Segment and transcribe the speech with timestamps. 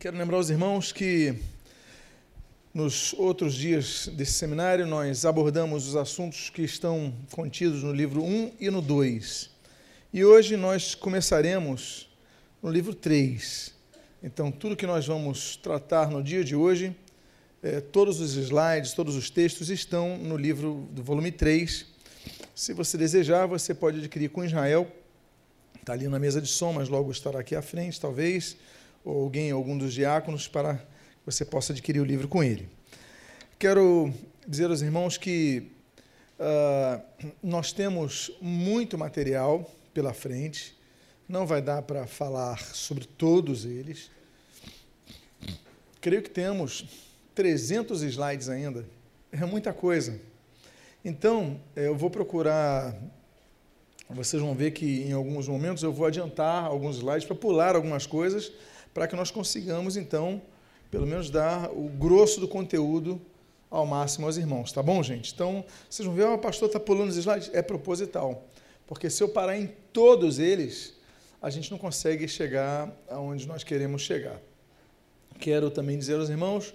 [0.00, 1.34] Quero lembrar os irmãos que
[2.72, 8.52] nos outros dias desse seminário nós abordamos os assuntos que estão contidos no livro 1
[8.60, 9.50] e no 2.
[10.12, 12.08] E hoje nós começaremos
[12.62, 13.74] no livro 3.
[14.22, 16.94] Então, tudo que nós vamos tratar no dia de hoje,
[17.60, 21.86] eh, todos os slides, todos os textos estão no livro do volume 3.
[22.54, 24.86] Se você desejar, você pode adquirir com Israel.
[25.80, 28.56] Está ali na mesa de som, mas logo estará aqui à frente, talvez
[29.04, 30.84] ou alguém, algum dos diáconos, para que
[31.24, 32.68] você possa adquirir o livro com ele.
[33.58, 34.12] Quero
[34.46, 35.72] dizer aos irmãos que
[36.38, 40.76] uh, nós temos muito material pela frente,
[41.28, 44.10] não vai dar para falar sobre todos eles.
[46.00, 46.84] Creio que temos
[47.34, 48.86] 300 slides ainda,
[49.30, 50.20] é muita coisa.
[51.04, 52.94] Então, eh, eu vou procurar.
[54.10, 58.06] Vocês vão ver que em alguns momentos eu vou adiantar alguns slides para pular algumas
[58.06, 58.50] coisas
[58.98, 60.42] para que nós consigamos, então,
[60.90, 63.20] pelo menos dar o grosso do conteúdo
[63.70, 65.32] ao máximo aos irmãos, tá bom, gente?
[65.32, 67.48] Então, vocês vão ver, o pastor está pulando os slides.
[67.52, 68.44] É proposital,
[68.88, 70.94] porque se eu parar em todos eles,
[71.40, 74.40] a gente não consegue chegar aonde nós queremos chegar.
[75.38, 76.74] Quero também dizer aos irmãos,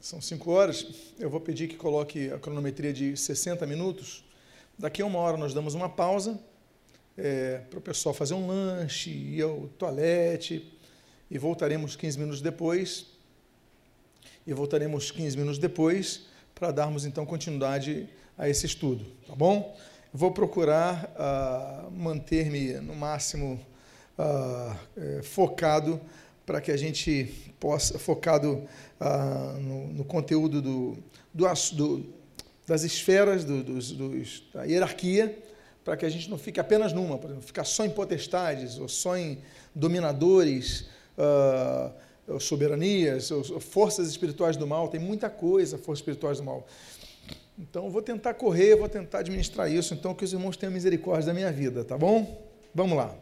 [0.00, 0.86] são cinco horas,
[1.18, 4.24] eu vou pedir que coloque a cronometria de 60 minutos.
[4.78, 6.40] Daqui a uma hora nós damos uma pausa
[7.14, 10.79] é, para o pessoal fazer um lanche, ir ao toalete,
[11.30, 13.06] e voltaremos 15 minutos depois.
[14.46, 19.76] E voltaremos 15 minutos depois para darmos então continuidade a esse estudo, tá bom?
[20.12, 23.60] Vou procurar uh, manter-me no máximo
[24.18, 26.00] uh, focado
[26.44, 28.66] para que a gente possa, focado
[29.00, 30.98] uh, no, no, conteúdo do,
[31.32, 32.06] do, do,
[32.66, 35.38] das esferas, do, dos, dos, da hierarquia,
[35.84, 38.88] para que a gente não fique apenas numa, por exemplo, ficar só em potestades ou
[38.88, 39.38] só em
[39.74, 40.86] dominadores,
[41.20, 46.66] uh, soberanias, forças espirituais do mal, tem muita coisa, forças espirituais do mal.
[47.58, 51.34] Então, vou tentar correr, vou tentar administrar isso, então que os irmãos tenham misericórdia da
[51.34, 52.42] minha vida, tá bom?
[52.74, 53.14] Vamos lá.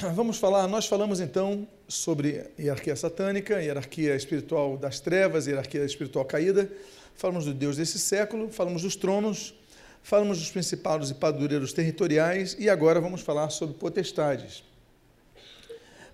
[0.14, 6.70] Vamos falar, nós falamos então sobre hierarquia satânica, hierarquia espiritual das trevas, hierarquia espiritual caída,
[7.14, 9.54] falamos do Deus desse século, falamos dos tronos,
[10.02, 14.62] falamos dos principados e padureiros territoriais e agora vamos falar sobre potestades.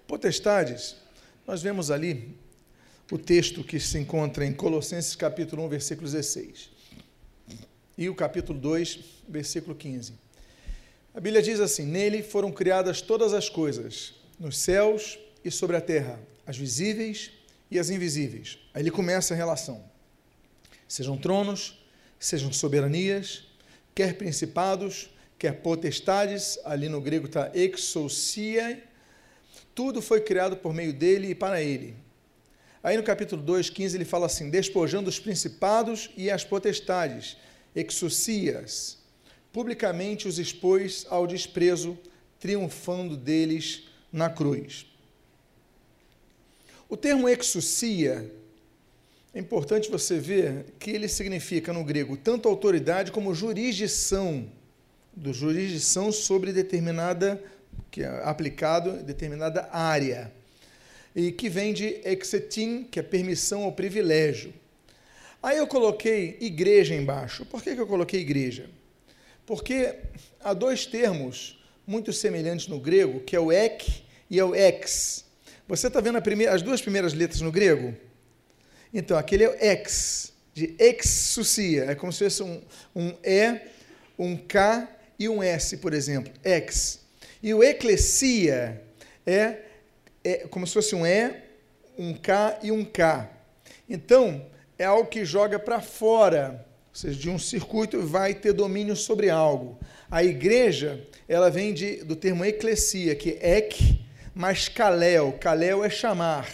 [0.06, 0.97] Potestades,
[1.47, 2.37] nós vemos ali
[3.11, 6.71] o texto que se encontra em Colossenses capítulo 1, versículo 16.
[7.99, 10.12] E o capítulo 2, versículo 15.
[11.15, 15.81] A Bíblia diz assim: Nele foram criadas todas as coisas, nos céus e sobre a
[15.81, 17.33] terra, as visíveis
[17.71, 18.59] e as invisíveis.
[18.75, 19.83] Aí ele começa a relação.
[20.87, 21.84] Sejam tronos,
[22.19, 23.45] sejam soberanias,
[23.95, 28.83] quer principados, quer potestades, ali no grego está exousia,
[29.76, 31.94] tudo foi criado por meio dele e para ele.
[32.82, 37.37] Aí no capítulo 2, 15, ele fala assim: despojando os principados e as potestades,
[37.75, 38.97] exousias,
[39.53, 41.98] publicamente os expôs ao desprezo,
[42.41, 44.86] triunfando deles na cruz.
[46.88, 48.32] O termo exousia,
[49.34, 54.50] é importante você ver que ele significa no grego tanto autoridade como jurisdição,
[55.15, 57.42] do jurisdição sobre determinada
[57.91, 60.32] que é aplicado em determinada área,
[61.14, 64.52] e que vem de exetim, que é permissão ou privilégio.
[65.42, 67.47] Aí eu coloquei igreja embaixo.
[67.47, 68.69] Por que, que eu coloquei igreja?
[69.47, 69.94] Porque
[70.41, 75.24] há dois termos muito semelhantes no grego, que é o ek e é o ex.
[75.68, 77.94] Você está vendo primeira, as duas primeiras letras no grego?
[78.92, 81.84] Então, aquele é o ex, de exousia.
[81.84, 82.62] É como se fosse um,
[82.94, 83.60] um E,
[84.18, 86.32] um K e um S, por exemplo.
[86.44, 87.06] Ex.
[87.42, 88.82] E o eclesia
[89.26, 89.56] é,
[90.24, 91.32] é como se fosse um E,
[91.98, 93.30] um K e um K.
[93.88, 94.44] Então,
[94.78, 99.30] é algo que joga para fora, ou seja, de um circuito vai ter domínio sobre
[99.30, 99.78] algo.
[100.10, 104.04] A igreja, ela vem de, do termo eclesia, que é ek,
[104.34, 105.32] mais kalel.
[105.41, 106.48] Kalel é chamar.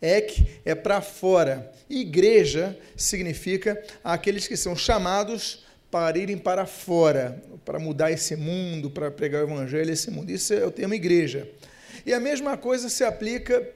[0.00, 1.72] Ek é para fora.
[1.90, 9.10] Igreja significa aqueles que são chamados para irem para fora, para mudar esse mundo, para
[9.10, 10.30] pregar o evangelho esse mundo.
[10.30, 11.48] Isso é o termo igreja.
[12.04, 13.66] E a mesma coisa se aplica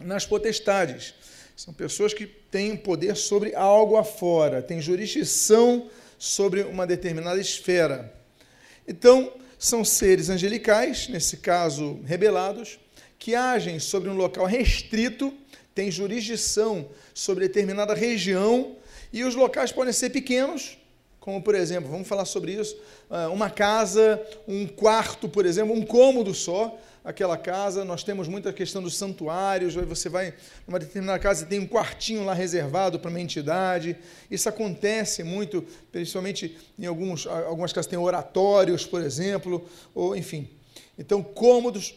[0.00, 1.14] nas potestades.
[1.56, 8.14] São pessoas que têm poder sobre algo afora, têm jurisdição sobre uma determinada esfera.
[8.86, 12.78] Então, são seres angelicais, nesse caso rebelados,
[13.18, 15.34] que agem sobre um local restrito,
[15.74, 18.76] têm jurisdição sobre determinada região,
[19.12, 20.78] e os locais podem ser pequenos,
[21.20, 22.76] como por exemplo, vamos falar sobre isso,
[23.10, 28.52] ah, uma casa, um quarto, por exemplo, um cômodo só, aquela casa, nós temos muita
[28.52, 30.34] questão dos santuários, você vai
[30.66, 33.96] numa determinada casa e tem um quartinho lá reservado para uma entidade,
[34.30, 40.50] isso acontece muito, principalmente em alguns, algumas casas tem oratórios, por exemplo, ou enfim.
[40.98, 41.94] Então, cômodos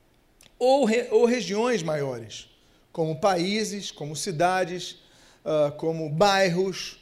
[0.58, 2.48] ou, re, ou regiões maiores,
[2.92, 4.92] como países, como cidades,
[5.44, 6.98] uh, como bairros,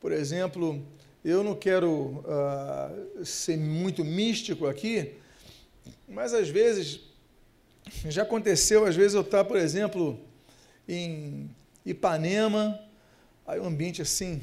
[0.00, 0.84] por exemplo,
[1.28, 5.14] eu não quero uh, ser muito místico aqui,
[6.08, 7.00] mas às vezes,
[8.08, 10.20] já aconteceu, às vezes eu estar, por exemplo,
[10.88, 11.50] em
[11.84, 12.80] Ipanema,
[13.44, 14.34] aí um ambiente assim,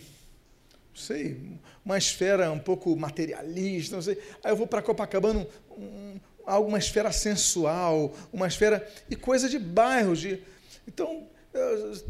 [0.94, 4.22] não sei, uma esfera um pouco materialista, não sei.
[4.44, 8.86] Aí eu vou para Copacabana, um, um, uma esfera sensual, uma esfera.
[9.10, 10.20] e coisa de bairros.
[10.20, 10.44] De,
[10.86, 11.30] então,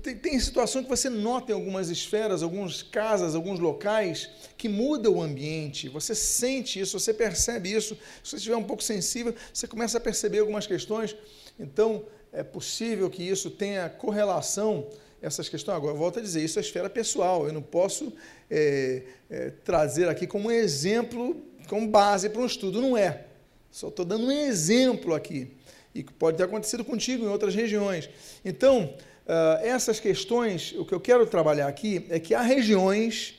[0.02, 5.12] tem, tem situação que você nota em algumas esferas, algumas casas, alguns locais, que muda
[5.12, 5.90] o ambiente.
[5.90, 7.96] Você sente isso, você percebe isso.
[8.24, 11.16] Se você estiver um pouco sensível, você começa a perceber algumas questões.
[11.60, 14.88] Então, é possível que isso tenha correlação,
[15.22, 15.76] essas questões.
[15.76, 17.46] Agora, volto a dizer, isso é esfera pessoal.
[17.46, 18.14] Eu não posso
[18.50, 21.36] é, é, trazer aqui como exemplo,
[21.68, 22.82] como base para um estudo.
[22.82, 23.26] Não é.
[23.70, 25.52] Só estou dando um exemplo aqui.
[25.94, 28.10] E que pode ter acontecido contigo em outras regiões.
[28.44, 33.36] Então, uh, essas questões, o que eu quero trabalhar aqui é que há regiões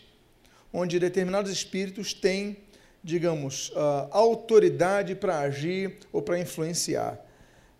[0.72, 2.56] onde determinados espíritos têm,
[3.02, 7.24] digamos, uh, autoridade para agir ou para influenciar.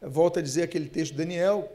[0.00, 1.72] Volto a dizer aquele texto de Daniel,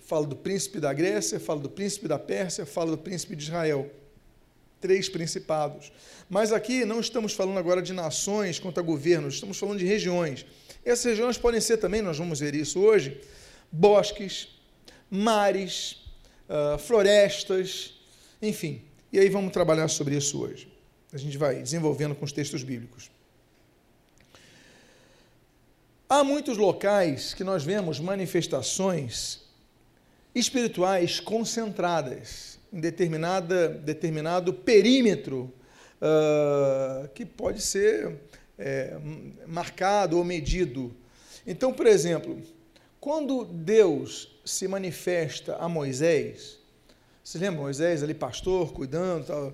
[0.00, 3.88] fala do príncipe da Grécia, fala do príncipe da Pérsia, fala do príncipe de Israel.
[4.80, 5.92] Três principados.
[6.28, 10.46] Mas aqui não estamos falando agora de nações contra governos, estamos falando de regiões.
[10.84, 13.20] Essas regiões podem ser também, nós vamos ver isso hoje,
[13.70, 14.48] bosques,
[15.10, 15.96] mares,
[16.48, 17.94] uh, florestas,
[18.40, 18.82] enfim.
[19.12, 20.72] E aí vamos trabalhar sobre isso hoje.
[21.12, 23.10] A gente vai desenvolvendo com os textos bíblicos.
[26.08, 29.40] Há muitos locais que nós vemos manifestações
[30.34, 35.52] espirituais concentradas em determinada, determinado perímetro
[36.00, 38.16] uh, que pode ser
[38.58, 38.96] é,
[39.46, 40.94] marcado ou medido.
[41.46, 42.40] Então, por exemplo,
[43.00, 46.58] quando Deus se manifesta a Moisés,
[47.24, 49.52] você lembra Moisés ali, pastor, cuidando tal.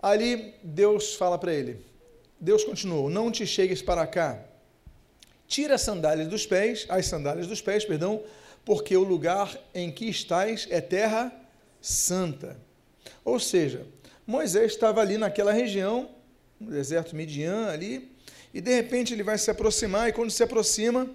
[0.00, 1.84] Ali Deus fala para ele,
[2.38, 4.40] Deus continuou, não te chegues para cá,
[5.48, 8.22] tira as sandálias dos pés, as sandálias dos pés, perdão,
[8.64, 11.32] porque o lugar em que estás é terra
[11.80, 12.56] santa.
[13.24, 13.86] Ou seja,
[14.26, 16.10] Moisés estava ali naquela região,
[16.60, 18.12] no deserto Midian ali,
[18.52, 21.10] e de repente ele vai se aproximar, e quando se aproxima,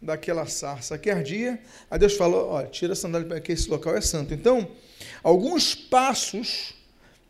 [0.00, 1.58] daquela sarça que ardia,
[1.90, 4.34] aí Deus falou, olha, tira a sandália porque esse local é santo.
[4.34, 4.68] Então,
[5.22, 6.74] alguns passos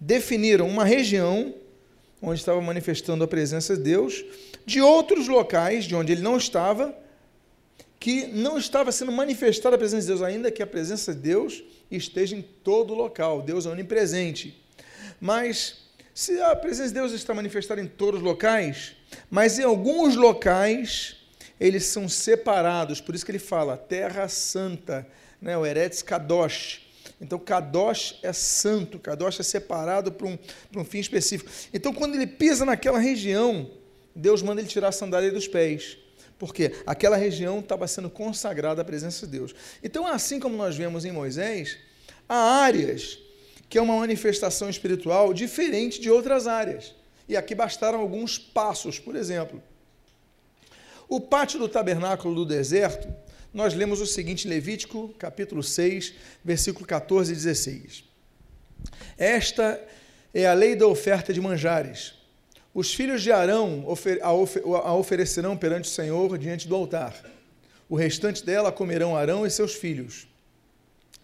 [0.01, 1.55] definiram uma região
[2.21, 4.25] onde estava manifestando a presença de Deus,
[4.65, 6.97] de outros locais, de onde ele não estava,
[8.01, 11.63] que não estava sendo manifestada a presença de Deus, ainda que a presença de Deus
[11.91, 13.43] esteja em todo local.
[13.43, 14.61] Deus é onipresente.
[15.21, 18.93] Mas se a presença de Deus está manifestada em todos os locais,
[19.31, 21.17] mas em alguns locais
[21.59, 25.07] eles são separados, por isso que ele fala terra santa,
[25.41, 26.83] né, o Eretz Kadosh.
[27.21, 30.39] Então, Kadosh é santo, Kadosh é separado para um,
[30.77, 31.51] um fim específico.
[31.73, 33.71] Então, quando ele pisa naquela região,
[34.15, 35.97] Deus manda ele tirar a sandália dos pés.
[36.39, 39.55] Porque aquela região estava sendo consagrada à presença de Deus.
[39.83, 41.79] Então, assim como nós vemos em Moisés,
[42.29, 43.19] há áreas
[43.69, 46.95] que é uma manifestação espiritual diferente de outras áreas.
[47.29, 49.63] E aqui bastaram alguns passos, por exemplo.
[51.09, 53.09] O pátio do tabernáculo do deserto,
[53.55, 56.13] nós lemos o seguinte em Levítico, capítulo 6,
[56.45, 58.05] versículo 14 e 16.
[59.17, 59.81] Esta
[60.35, 62.15] é a lei da oferta de manjares.
[62.75, 63.87] Os filhos de Arão
[64.21, 67.15] a oferecerão perante o Senhor diante do altar.
[67.89, 70.27] O restante dela comerão Arão e seus filhos.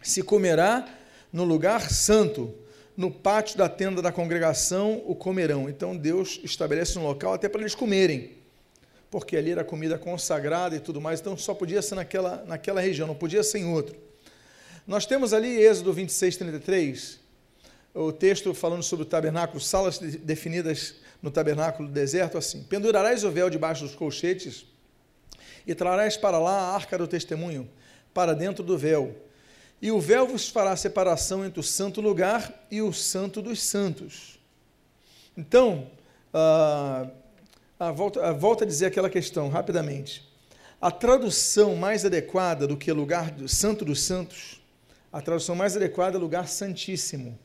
[0.00, 0.88] Se comerá
[1.32, 2.54] no lugar santo,
[2.96, 5.68] no pátio da tenda da congregação o comerão.
[5.68, 8.41] Então Deus estabelece um local até para eles comerem
[9.12, 13.06] porque ali era comida consagrada e tudo mais, então só podia ser naquela, naquela região,
[13.06, 13.94] não podia ser em outro.
[14.86, 17.20] Nós temos ali Êxodo 26, 33,
[17.94, 23.30] o texto falando sobre o tabernáculo, salas definidas no tabernáculo do deserto, assim: Pendurarás o
[23.30, 24.64] véu debaixo dos colchetes
[25.66, 27.68] e trarás para lá a arca do testemunho,
[28.14, 29.14] para dentro do véu.
[29.80, 34.40] E o véu vos fará separação entre o santo lugar e o santo dos santos.
[35.36, 35.90] Então,
[36.32, 37.21] uh,
[37.82, 40.22] ah, volta, ah, volta a dizer aquela questão rapidamente.
[40.80, 44.60] A tradução mais adequada do que lugar do santo dos santos,
[45.12, 47.36] a tradução mais adequada é lugar santíssimo.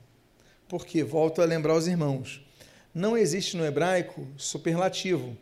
[0.70, 2.46] Porque, volto a lembrar os irmãos,
[2.94, 5.36] não existe no hebraico superlativo.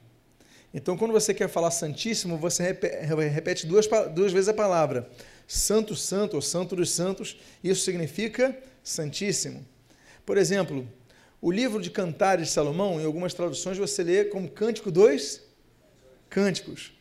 [0.74, 5.10] Então, quando você quer falar santíssimo, você repete duas, duas vezes a palavra.
[5.46, 9.66] Santo, santo ou santo dos santos, isso significa santíssimo.
[10.26, 10.88] Por exemplo,
[11.46, 15.42] o livro de Cantares de Salomão, em algumas traduções, você lê como Cântico dos
[16.28, 16.92] Cânticos.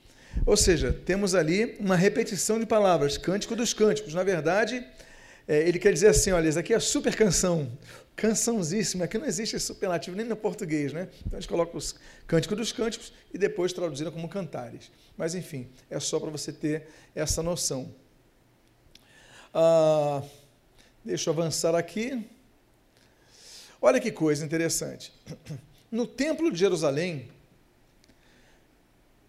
[0.45, 4.13] Ou seja, temos ali uma repetição de palavras, Cântico dos Cânticos.
[4.13, 4.87] Na verdade,
[5.49, 7.73] é, ele quer dizer assim: olha, isso aqui é super canção,
[8.15, 11.09] cançãozíssima, que não existe superlativo nem no português, né?
[11.27, 11.95] Então a gente coloca os
[12.27, 14.93] cânticos dos cânticos e depois traduziram como cantares.
[15.17, 17.95] Mas enfim, é só para você ter essa noção.
[19.55, 20.23] Ah,
[21.03, 22.29] deixa eu avançar aqui.
[23.87, 25.13] Olha que coisa interessante.
[25.93, 27.29] No Templo de Jerusalém,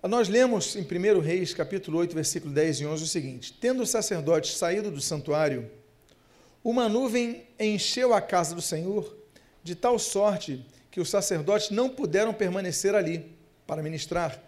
[0.01, 3.85] nós lemos em 1 Reis, capítulo 8, versículo 10 e 11 o seguinte: Tendo o
[3.85, 5.69] sacerdote saído do santuário,
[6.63, 9.15] uma nuvem encheu a casa do Senhor,
[9.61, 13.29] de tal sorte que os sacerdotes não puderam permanecer ali
[13.67, 14.41] para ministrar,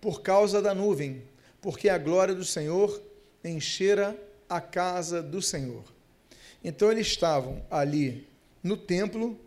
[0.00, 1.22] por causa da nuvem,
[1.60, 3.00] porque a glória do Senhor
[3.44, 4.16] enchera
[4.48, 5.84] a casa do Senhor.
[6.64, 8.26] Então eles estavam ali
[8.62, 9.38] no templo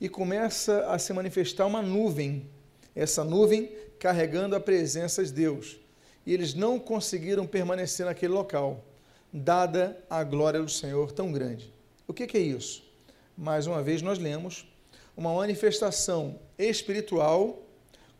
[0.00, 2.48] e começa a se manifestar uma nuvem,
[2.94, 5.78] essa nuvem carregando a presença de Deus.
[6.24, 8.84] E eles não conseguiram permanecer naquele local
[9.32, 11.72] dada a glória do Senhor tão grande.
[12.06, 12.82] O que, que é isso?
[13.36, 14.66] Mais uma vez, nós lemos
[15.16, 17.62] uma manifestação espiritual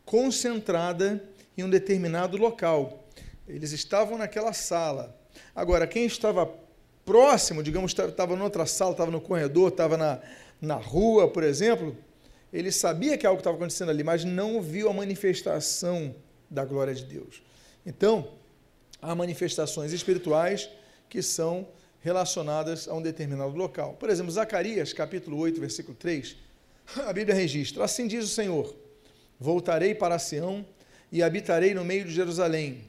[0.04, 1.22] concentrada
[1.56, 3.08] em um determinado local.
[3.48, 5.18] Eles estavam naquela sala.
[5.54, 6.52] Agora, quem estava
[7.10, 10.20] próximo, digamos, estava em outra sala, estava no corredor, estava na,
[10.60, 11.96] na rua, por exemplo,
[12.52, 16.14] ele sabia que algo estava acontecendo ali, mas não viu a manifestação
[16.48, 17.42] da glória de Deus.
[17.84, 18.34] Então,
[19.02, 20.70] há manifestações espirituais
[21.08, 21.66] que são
[21.98, 23.94] relacionadas a um determinado local.
[23.94, 26.36] Por exemplo, Zacarias, capítulo 8, versículo 3,
[27.08, 28.72] a Bíblia registra: Assim diz o Senhor:
[29.36, 30.64] Voltarei para Sião
[31.10, 32.88] e habitarei no meio de Jerusalém.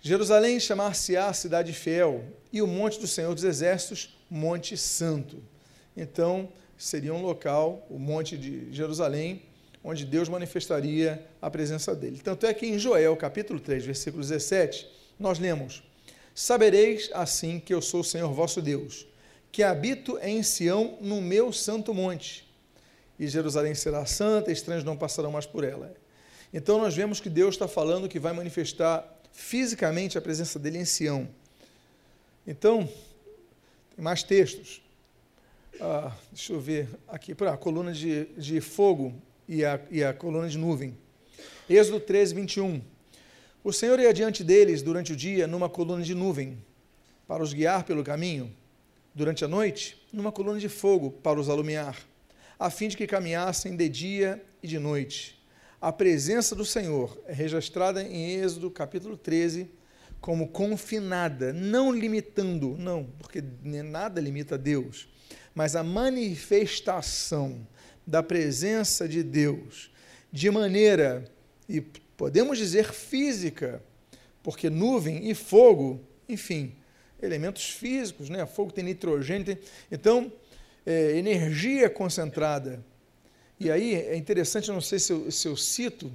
[0.00, 5.42] Jerusalém chamar-se-á cidade fiel, e o monte do Senhor dos Exércitos, Monte Santo.
[5.96, 9.42] Então, seria um local, o Monte de Jerusalém,
[9.84, 12.20] onde Deus manifestaria a presença dele.
[12.22, 14.88] Tanto é que em Joel, capítulo 3, versículo 17,
[15.18, 15.82] nós lemos:
[16.34, 19.06] Sabereis assim que eu sou o Senhor vosso Deus,
[19.52, 22.48] que habito em Sião no meu santo monte.
[23.18, 25.92] E Jerusalém será santa, estranhos não passarão mais por ela.
[26.54, 30.84] Então nós vemos que Deus está falando que vai manifestar fisicamente a presença dele em
[30.84, 31.28] Sião.
[32.46, 32.88] Então,
[33.94, 34.82] tem mais textos.
[35.80, 39.14] Ah, deixa eu ver aqui, a coluna de, de fogo
[39.48, 40.96] e a, e a coluna de nuvem.
[41.68, 42.82] Êxodo 13, 21.
[43.62, 46.58] O Senhor ia diante deles durante o dia numa coluna de nuvem,
[47.26, 48.54] para os guiar pelo caminho,
[49.14, 51.96] durante a noite, numa coluna de fogo, para os alumiar,
[52.58, 55.39] a fim de que caminhassem de dia e de noite.
[55.80, 59.70] A presença do Senhor é registrada em Êxodo capítulo 13
[60.20, 65.08] como confinada, não limitando, não, porque nada limita Deus,
[65.54, 67.66] mas a manifestação
[68.06, 69.90] da presença de Deus
[70.30, 71.24] de maneira
[71.66, 73.82] e podemos dizer física,
[74.42, 76.76] porque nuvem e fogo, enfim,
[77.22, 78.44] elementos físicos, né?
[78.44, 79.58] Fogo tem nitrogênio, tem...
[79.90, 80.30] então
[80.84, 82.84] é, energia concentrada.
[83.60, 86.10] E aí é interessante, não sei se eu, se eu, cito,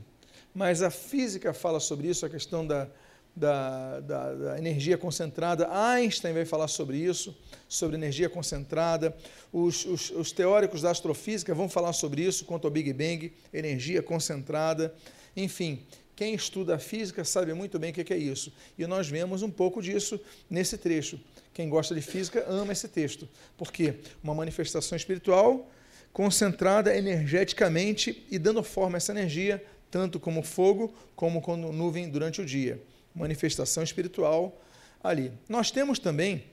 [0.51, 2.87] mas a física fala sobre isso, a questão da,
[3.35, 5.69] da, da, da, energia concentrada.
[5.71, 7.37] Einstein vai falar sobre isso,
[7.69, 9.15] sobre energia concentrada.
[9.53, 14.01] Os, os, os teóricos da astrofísica vão falar sobre isso quanto ao Big Bang, energia
[14.01, 14.95] concentrada.
[15.37, 15.85] Enfim,
[16.15, 18.51] quem estuda física sabe muito bem o que é isso.
[18.75, 21.19] E nós vemos um pouco disso nesse trecho.
[21.53, 23.29] Quem gosta de física ama esse texto.
[23.55, 25.69] Porque uma manifestação espiritual
[26.15, 32.39] concentrada energeticamente e dando forma a essa energia, tanto como fogo, como como nuvem durante
[32.41, 32.81] o dia.
[33.13, 34.61] Manifestação espiritual
[35.03, 35.29] ali.
[35.49, 36.45] Nós temos também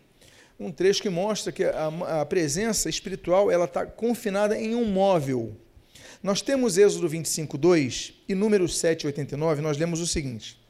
[0.58, 5.56] um trecho que mostra que a, a presença espiritual ela está confinada em um móvel.
[6.24, 10.60] Nós temos Êxodo 25, 2 e Números 7, 89, nós lemos o seguinte: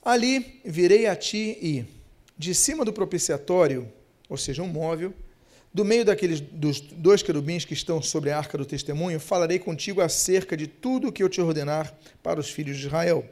[0.00, 1.84] Ali virei a ti e,
[2.38, 3.92] de cima do propiciatório,
[4.28, 5.12] ou seja, um móvel,
[5.78, 10.00] do meio daqueles dos dois querubins que estão sobre a arca do testemunho, falarei contigo
[10.00, 13.24] acerca de tudo o que eu te ordenar para os filhos de Israel.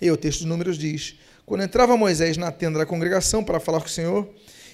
[0.00, 3.80] E o texto de Números diz: Quando entrava Moisés na tenda da congregação para falar
[3.80, 4.28] com o Senhor,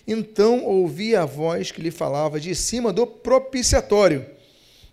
[0.06, 4.26] então ouvi a voz que lhe falava de cima do propiciatório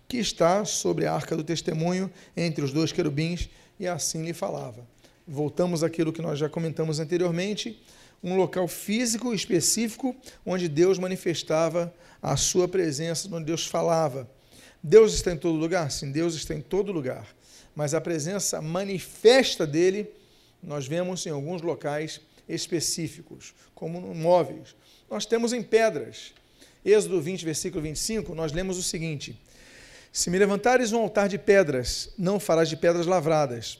[0.08, 4.88] que está sobre a arca do testemunho entre os dois querubins, e assim lhe falava.
[5.28, 7.78] Voltamos àquilo que nós já comentamos anteriormente,
[8.22, 14.28] um local físico específico onde Deus manifestava a sua presença, onde Deus falava.
[14.82, 15.90] Deus está em todo lugar?
[15.90, 17.26] Sim, Deus está em todo lugar.
[17.74, 20.10] Mas a presença manifesta dele,
[20.62, 24.74] nós vemos em alguns locais específicos, como móveis.
[25.10, 26.32] Nós temos em pedras.
[26.84, 29.38] Êxodo 20, versículo 25, nós lemos o seguinte:
[30.12, 33.78] Se me levantares um altar de pedras, não farás de pedras lavradas,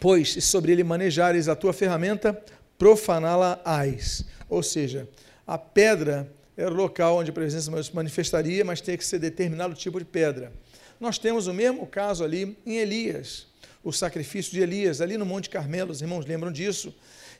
[0.00, 2.42] pois se sobre ele manejares a tua ferramenta,
[2.78, 4.24] profaná-la-ás.
[4.48, 5.08] Ou seja,
[5.46, 9.74] a pedra era o local onde a presença se manifestaria, mas tinha que ser determinado
[9.74, 10.52] tipo de pedra.
[11.00, 13.46] Nós temos o mesmo caso ali em Elias,
[13.82, 16.94] o sacrifício de Elias, ali no Monte Carmelo, os irmãos lembram disso?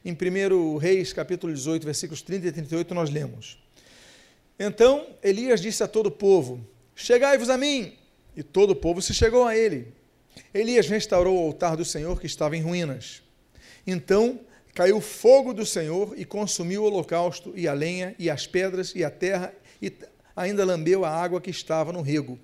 [0.05, 3.59] Em 1 Reis, capítulo 18, versículos 30 e 38, nós lemos.
[4.59, 6.65] Então Elias disse a todo o povo:
[6.95, 7.95] Chegai-vos a mim.
[8.37, 9.95] E todo o povo se chegou a ele.
[10.53, 13.23] Elias restaurou o altar do Senhor que estava em ruínas.
[13.87, 14.41] Então
[14.75, 19.05] caiu fogo do Senhor e consumiu o holocausto, e a lenha, e as pedras, e
[19.05, 19.93] a terra, e
[20.35, 22.39] ainda lambeu a água que estava no rego.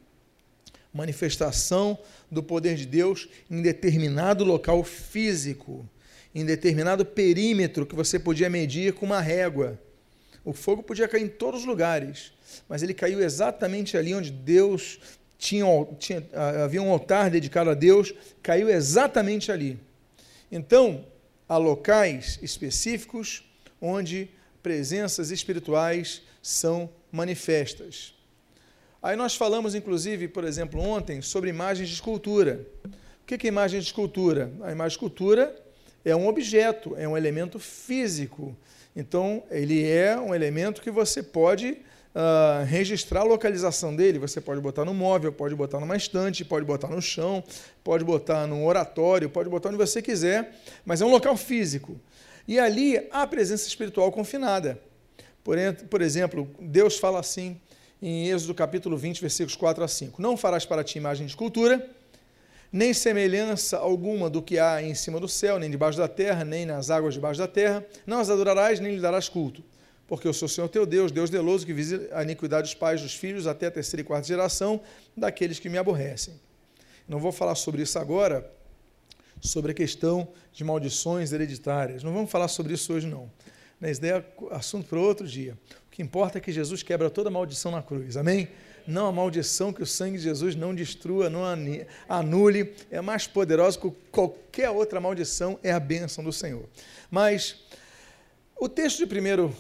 [0.94, 1.98] Manifestação
[2.30, 5.88] do poder de Deus em determinado local físico,
[6.32, 9.78] em determinado perímetro que você podia medir com uma régua.
[10.44, 12.32] O fogo podia cair em todos os lugares,
[12.68, 14.98] mas ele caiu exatamente ali onde Deus
[15.36, 15.64] tinha,
[15.98, 16.24] tinha
[16.64, 19.78] havia um altar dedicado a Deus, caiu exatamente ali.
[20.50, 21.04] Então,
[21.50, 23.42] a locais específicos
[23.82, 24.30] onde
[24.62, 28.14] presenças espirituais são manifestas.
[29.02, 32.64] Aí nós falamos, inclusive, por exemplo, ontem, sobre imagens de escultura.
[32.84, 34.52] O que é imagem de escultura?
[34.62, 35.60] A imagem de escultura
[36.04, 38.56] é um objeto, é um elemento físico.
[38.94, 41.78] Então, ele é um elemento que você pode
[42.14, 44.18] uh, registrar a localização dele.
[44.18, 47.42] Você pode botar no móvel, pode botar numa estante, pode botar no chão,
[47.82, 51.98] pode botar num oratório, pode botar onde você quiser, mas é um local físico.
[52.46, 54.80] E ali há presença espiritual confinada.
[55.44, 55.56] Por,
[55.88, 57.60] por exemplo, Deus fala assim
[58.02, 61.88] em Êxodo capítulo 20, versículos 4 a 5: Não farás para ti imagem de escultura,
[62.72, 66.64] nem semelhança alguma do que há em cima do céu, nem debaixo da terra, nem
[66.64, 69.62] nas águas debaixo da terra, não as adorarás, nem lhe darás culto
[70.10, 73.00] porque eu sou o Senhor teu Deus, Deus zeloso, que visita a iniquidade dos pais
[73.00, 74.80] dos filhos até a terceira e quarta geração
[75.16, 76.34] daqueles que me aborrecem.
[77.06, 78.52] Não vou falar sobre isso agora,
[79.40, 82.02] sobre a questão de maldições hereditárias.
[82.02, 83.30] Não vamos falar sobre isso hoje, não.
[83.80, 85.56] Isso daí é assunto para outro dia.
[85.86, 88.16] O que importa é que Jesus quebra toda maldição na cruz.
[88.16, 88.48] Amém?
[88.88, 91.42] Não a maldição que o sangue de Jesus não destrua, não
[92.08, 96.68] anule, é mais poderosa que qualquer outra maldição, é a bênção do Senhor.
[97.08, 97.60] Mas
[98.58, 99.54] o texto de primeiro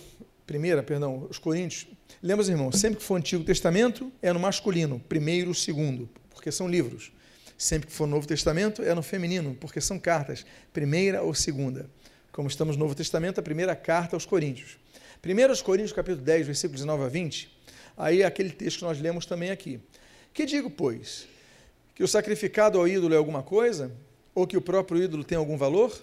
[0.50, 1.86] primeira, perdão, os Coríntios,
[2.20, 7.12] lembra, irmãos, sempre que for Antigo Testamento é no masculino, primeiro, segundo, porque são livros.
[7.56, 11.88] Sempre que for Novo Testamento é no feminino, porque são cartas, primeira ou segunda.
[12.32, 14.76] Como estamos no Novo Testamento, a primeira carta aos Coríntios.
[15.22, 17.56] Primeiro aos Coríntios, capítulo 10, versículos 19 a 20,
[17.96, 19.78] aí é aquele texto que nós lemos também aqui.
[20.34, 21.28] Que digo, pois?
[21.94, 23.92] Que o sacrificado ao ídolo é alguma coisa?
[24.34, 25.96] Ou que o próprio ídolo tem algum valor?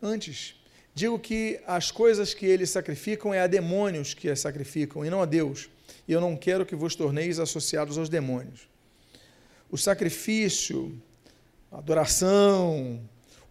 [0.00, 0.54] Antes,
[0.94, 5.22] Digo que as coisas que eles sacrificam é a demônios que as sacrificam e não
[5.22, 5.70] a Deus.
[6.06, 8.68] E eu não quero que vos torneis associados aos demônios.
[9.70, 11.00] O sacrifício,
[11.70, 13.00] a adoração,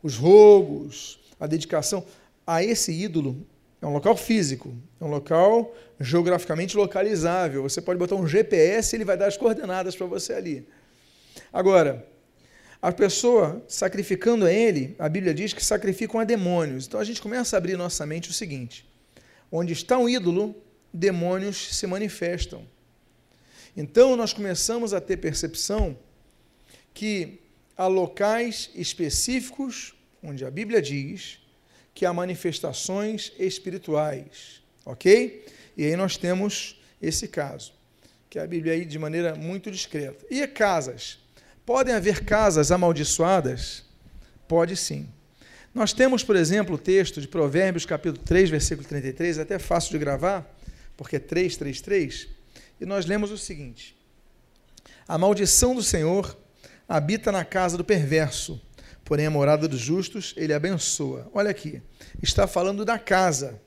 [0.04, 2.06] os rogos, a dedicação
[2.46, 3.46] a esse ídolo
[3.82, 7.64] é um local físico, é um local geograficamente localizável.
[7.64, 10.68] Você pode botar um GPS e ele vai dar as coordenadas para você ali.
[11.54, 12.06] Agora,
[12.82, 16.88] a pessoa sacrificando a ele, a Bíblia diz que sacrificam a demônios.
[16.88, 18.88] Então a gente começa a abrir nossa mente o seguinte:
[19.52, 20.56] onde está um ídolo,
[20.94, 22.66] demônios se manifestam.
[23.76, 25.98] Então nós começamos a ter percepção
[26.94, 27.40] que
[27.76, 31.40] há locais específicos onde a Bíblia diz
[31.94, 35.46] que há manifestações espirituais, ok?
[35.76, 37.74] E aí nós temos esse caso,
[38.30, 40.26] que a Bíblia aí de maneira muito discreta.
[40.30, 41.20] E casas?
[41.70, 43.84] Podem haver casas amaldiçoadas?
[44.48, 45.08] Pode sim.
[45.72, 49.92] Nós temos, por exemplo, o texto de Provérbios, capítulo 3, versículo 33, é até fácil
[49.92, 50.52] de gravar,
[50.98, 52.28] porque é 333,
[52.82, 53.96] e nós lemos o seguinte:
[55.08, 56.36] A maldição do Senhor
[56.88, 58.60] habita na casa do perverso,
[59.06, 61.30] porém a morada dos justos ele abençoa.
[61.36, 61.84] Olha aqui,
[62.20, 63.62] está falando da casa.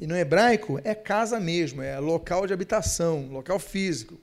[0.00, 4.16] E no hebraico é casa mesmo, é local de habitação, local físico.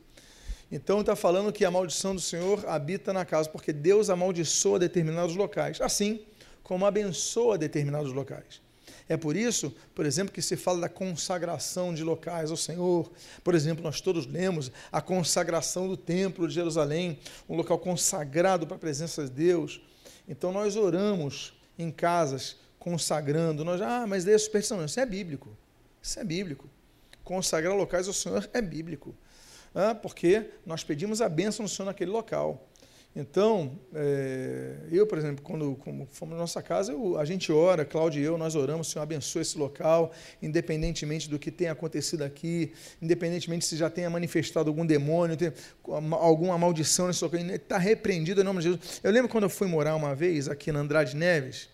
[0.71, 5.35] Então está falando que a maldição do Senhor habita na casa, porque Deus amaldiçoa determinados
[5.35, 6.21] locais, assim
[6.63, 8.61] como abençoa determinados locais.
[9.07, 13.11] É por isso, por exemplo, que se fala da consagração de locais ao Senhor.
[13.43, 17.17] Por exemplo, nós todos lemos a consagração do Templo de Jerusalém,
[17.49, 19.81] um local consagrado para a presença de Deus.
[20.27, 23.65] Então nós oramos em casas consagrando.
[23.65, 24.85] Nós, ah, mas daí é superstição.
[24.85, 25.57] Isso é bíblico.
[26.03, 26.69] Isso é bíblico.
[27.23, 29.15] Consagrar locais ao Senhor é bíblico.
[29.73, 32.69] Ah, porque nós pedimos a bênção do Senhor naquele local.
[33.15, 37.83] Então, é, eu, por exemplo, quando, quando fomos na nossa casa, eu, a gente ora,
[37.83, 42.71] Cláudio e eu, nós oramos, Senhor, abençoe esse local, independentemente do que tenha acontecido aqui,
[43.01, 45.51] independentemente se já tenha manifestado algum demônio, tem,
[46.21, 49.01] alguma maldição nesse local, está repreendido em nome de Jesus.
[49.03, 51.67] Eu lembro quando eu fui morar uma vez aqui na Andrade Neves,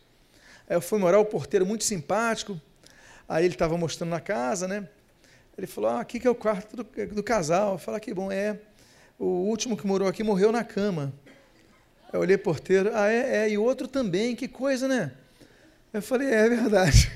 [0.69, 2.59] eu fui morar, o porteiro muito simpático,
[3.27, 4.87] aí ele estava mostrando na casa, né?
[5.57, 7.73] Ele falou, ah, aqui que é o quarto do, do casal.
[7.73, 8.59] Eu falei, ah, que bom, é,
[9.17, 11.13] o último que morou aqui morreu na cama.
[12.11, 15.11] Eu olhei porteiro, ah, é, é, e outro também, que coisa, né?
[15.93, 17.11] Eu falei, é, é verdade.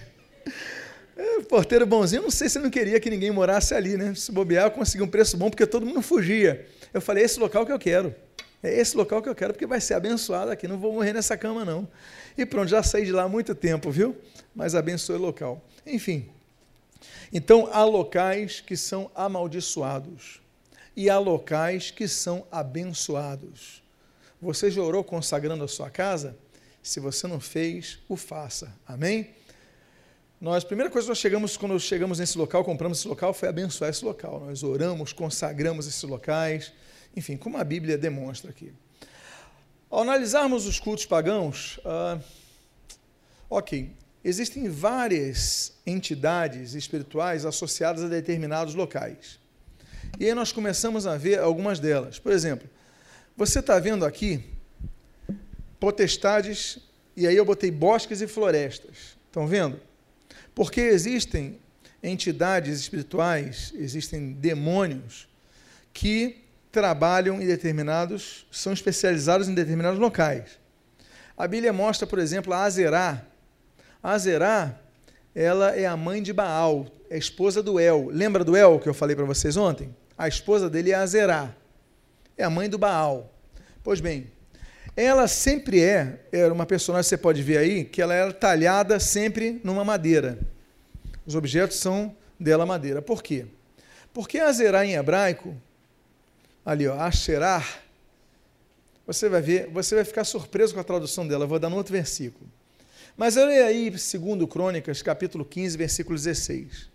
[1.21, 4.15] É, porteiro bonzinho, não sei se ele não queria que ninguém morasse ali, né?
[4.15, 6.65] Se bobear, eu consegui um preço bom, porque todo mundo fugia.
[6.93, 8.15] Eu falei, é esse local que eu quero.
[8.63, 11.35] É esse local que eu quero, porque vai ser abençoado aqui, não vou morrer nessa
[11.35, 11.85] cama, não.
[12.37, 14.15] E pronto, já saí de lá há muito tempo, viu?
[14.55, 15.61] Mas abençoe o local.
[15.85, 16.29] Enfim.
[17.31, 20.41] Então, há locais que são amaldiçoados
[20.95, 23.83] e há locais que são abençoados.
[24.41, 26.37] Você já orou consagrando a sua casa?
[26.81, 28.73] Se você não fez, o faça.
[28.87, 29.29] Amém?
[30.39, 33.49] Nós, a primeira coisa que nós chegamos, quando chegamos nesse local, compramos esse local, foi
[33.49, 34.39] abençoar esse local.
[34.39, 36.71] Nós oramos, consagramos esses locais,
[37.15, 38.71] enfim, como a Bíblia demonstra aqui.
[39.89, 42.23] Ao analisarmos os cultos pagãos, uh,
[43.49, 43.91] ok,
[44.29, 49.39] existem várias entidades espirituais associadas a determinados locais.
[50.19, 52.19] E aí nós começamos a ver algumas delas.
[52.19, 52.69] Por exemplo,
[53.35, 54.43] você está vendo aqui
[55.79, 56.79] potestades,
[57.15, 59.17] e aí eu botei bosques e florestas.
[59.27, 59.79] Estão vendo?
[60.53, 61.59] Porque existem
[62.01, 65.27] entidades espirituais, existem demônios
[65.93, 70.59] que trabalham em determinados, são especializados em determinados locais.
[71.37, 73.25] A Bíblia mostra, por exemplo, a Azerá.
[74.01, 74.79] Azerá,
[75.33, 78.07] ela é a mãe de Baal, é esposa do El.
[78.11, 79.95] Lembra do El que eu falei para vocês ontem?
[80.17, 81.55] A esposa dele é Azerá
[82.39, 83.31] é a mãe do Baal.
[83.83, 84.31] Pois bem,
[84.95, 88.99] ela sempre é, era uma personagem que você pode ver aí, que ela era talhada
[88.99, 90.39] sempre numa madeira.
[91.25, 93.01] Os objetos são dela madeira.
[93.01, 93.45] Por quê?
[94.13, 95.55] Porque Azerá em hebraico,
[96.65, 97.83] ali ó, Asherar,
[99.05, 101.75] você vai ver, você vai ficar surpreso com a tradução dela, eu vou dar no
[101.75, 102.49] outro versículo.
[103.19, 106.87] Mas olha aí, segundo Crônicas, capítulo 15, versículo 16.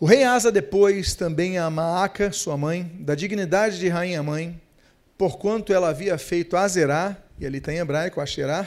[0.00, 4.60] O rei Asa depois também a Maaca, sua mãe, da dignidade de rainha-mãe,
[5.16, 8.66] porquanto ela havia feito a Zerá, e ali está em hebraico, Asherá,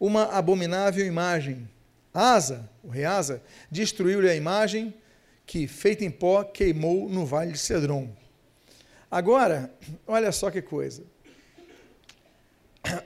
[0.00, 1.68] uma abominável imagem.
[2.14, 4.94] Asa, o rei Asa, destruiu-lhe a imagem
[5.44, 8.08] que, feita em pó, queimou no vale de Cedron.
[9.10, 9.70] Agora,
[10.06, 11.02] olha só que coisa.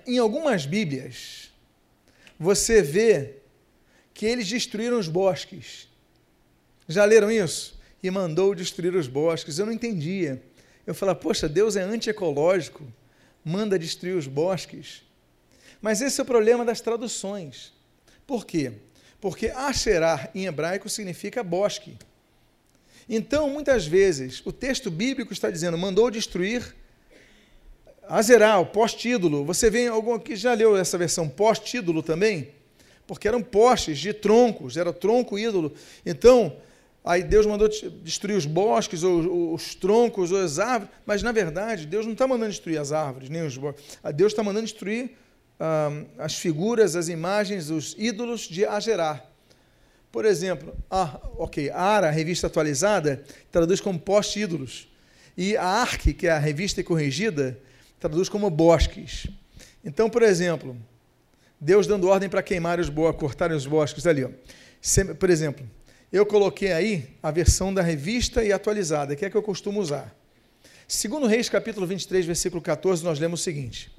[0.07, 1.44] Em algumas Bíblias,
[2.39, 3.37] você vê
[4.13, 5.89] que eles destruíram os bosques
[6.89, 7.79] já leram isso?
[8.03, 9.59] E mandou destruir os bosques.
[9.59, 10.43] Eu não entendia.
[10.87, 12.87] Eu falava, poxa, Deus é antiecológico,
[13.45, 15.03] manda destruir os bosques.
[15.81, 17.73] Mas esse é o problema das traduções.
[18.27, 18.73] Por quê?
[19.21, 21.97] Porque Asherah em hebraico significa bosque.
[23.09, 26.75] Então, muitas vezes, o texto bíblico está dizendo, mandou destruir
[28.09, 29.45] Azerá, o post-ídolo.
[29.45, 32.49] Você vê algum que já leu essa versão post-ídolo também?
[33.07, 35.73] Porque eram postes de troncos, era tronco ídolo.
[36.05, 36.57] Então,
[37.07, 37.69] Aí Deus mandou
[38.03, 42.27] destruir os bosques, ou, os troncos, ou as árvores, mas na verdade Deus não está
[42.27, 43.99] mandando destruir as árvores, nem os bosques.
[44.15, 45.11] Deus está mandando destruir
[45.61, 49.23] ah, as figuras, as imagens, os ídolos de Agerá.
[50.11, 54.89] Por exemplo, ah, ok, Ara, a revista atualizada, traduz como poste-ídolos.
[55.37, 57.59] E a Arque, que é a revista corrigida,
[58.05, 59.29] traduz como bosques.
[59.83, 60.77] Então, por exemplo,
[61.59, 64.25] Deus dando ordem para queimar os bosques, cortarem os bosques ali.
[64.25, 64.31] Ó.
[65.19, 65.67] Por exemplo,
[66.13, 69.81] eu coloquei aí a versão da revista e atualizada, que é a que eu costumo
[69.81, 70.15] usar.
[70.87, 73.91] Segundo Reis, capítulo 23, versículo 14, nós lemos o seguinte: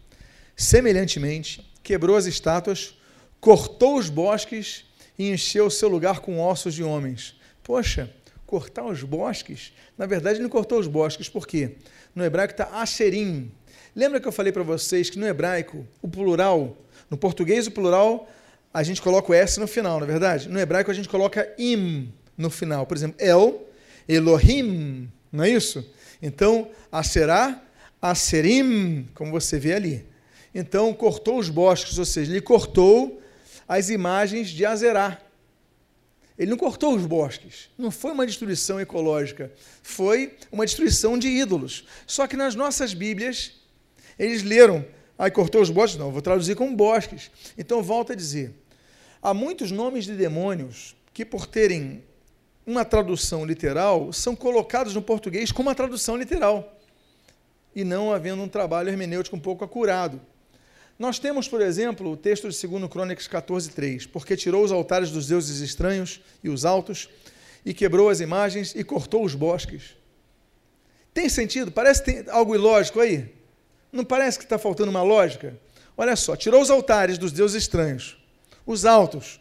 [0.55, 2.95] Semelhantemente, quebrou as estátuas,
[3.41, 4.85] cortou os bosques
[5.17, 7.39] e encheu o seu lugar com ossos de homens.
[7.63, 8.13] Poxa,
[8.45, 9.73] cortar os bosques?
[9.97, 11.77] Na verdade, ele cortou os bosques, por quê?
[12.13, 13.51] No hebraico está asherim.
[13.95, 16.75] Lembra que eu falei para vocês que no hebraico, o plural,
[17.09, 18.29] no português, o plural
[18.73, 20.49] a gente coloca o S no final, não é verdade?
[20.49, 22.85] No hebraico a gente coloca im no final.
[22.85, 23.65] Por exemplo, El,
[24.05, 25.89] Elohim, não é isso?
[26.21, 27.61] Então, Aserá,
[28.01, 30.05] Aserim, como você vê ali.
[30.53, 33.21] Então, cortou os bosques, ou seja, ele cortou
[33.65, 35.21] as imagens de Azerá.
[36.37, 37.69] Ele não cortou os bosques.
[37.77, 39.51] Não foi uma destruição ecológica.
[39.81, 41.85] Foi uma destruição de ídolos.
[42.05, 43.53] Só que nas nossas Bíblias,
[44.17, 44.85] eles leram,
[45.17, 45.99] aí cortou os bosques?
[45.99, 47.31] Não, vou traduzir como bosques.
[47.57, 48.53] Então, volta a dizer:
[49.21, 52.03] Há muitos nomes de demônios que, por terem
[52.65, 56.75] uma tradução literal são colocados no português como uma tradução literal
[57.75, 60.21] e não havendo um trabalho hermenêutico um pouco acurado.
[60.97, 64.05] Nós temos, por exemplo, o texto de 2 Crônicas 14, 3.
[64.05, 67.09] Porque tirou os altares dos deuses estranhos e os altos,
[67.65, 69.95] e quebrou as imagens e cortou os bosques.
[71.13, 71.69] Tem sentido?
[71.69, 73.29] Parece tem algo ilógico aí?
[73.95, 75.57] Não parece que está faltando uma lógica?
[75.97, 78.17] Olha só, tirou os altares dos deuses estranhos,
[78.65, 79.39] os altos,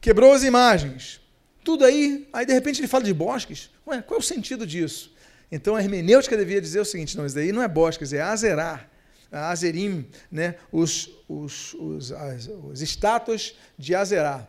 [0.00, 1.20] quebrou as imagens,
[1.62, 3.70] tudo aí, aí de repente ele fala de bosques.
[3.86, 5.12] Ué, qual é o sentido disso?
[5.52, 8.90] Então a hermenêutica devia dizer o seguinte: não, isso daí não é bosques, é azerar
[9.40, 14.46] Azerim, né, os, os, os, as, os estátuas de Azerá.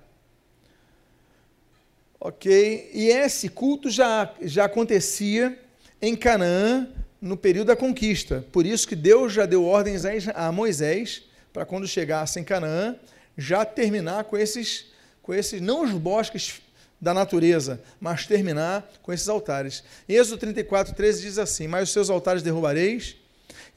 [2.19, 2.91] Ok?
[2.93, 5.60] E esse culto já, já acontecia
[6.02, 6.88] em Canaã
[7.21, 8.45] no período da conquista.
[8.51, 12.95] Por isso que Deus já deu ordens a Moisés para quando chegasse em Canaã
[13.38, 14.86] já terminar com esses,
[15.21, 16.62] com esses não os bosques
[16.99, 19.84] da natureza, mas terminar com esses altares.
[20.08, 23.15] Êxodo 34, 13 diz assim: Mas os seus altares derrubareis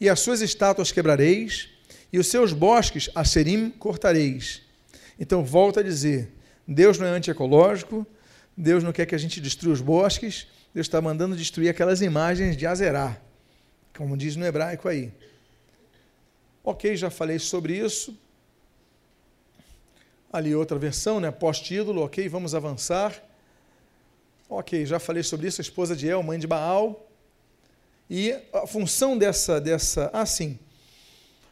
[0.00, 1.68] e as suas estátuas quebrareis,
[2.12, 4.62] e os seus bosques, a serim, cortareis.
[5.18, 6.32] Então, volta a dizer:
[6.66, 8.06] Deus não é antiecológico,
[8.56, 12.56] Deus não quer que a gente destrua os bosques, Deus está mandando destruir aquelas imagens
[12.56, 13.20] de Azerá,
[13.98, 15.12] como diz no hebraico aí.
[16.62, 18.16] Ok, já falei sobre isso.
[20.32, 21.32] Ali outra versão, né?
[21.32, 23.20] Pós-título, ok, vamos avançar.
[24.48, 27.08] Ok, já falei sobre isso, a esposa de El, mãe de Baal.
[28.08, 30.56] E a função dessa, dessa, ah, sim.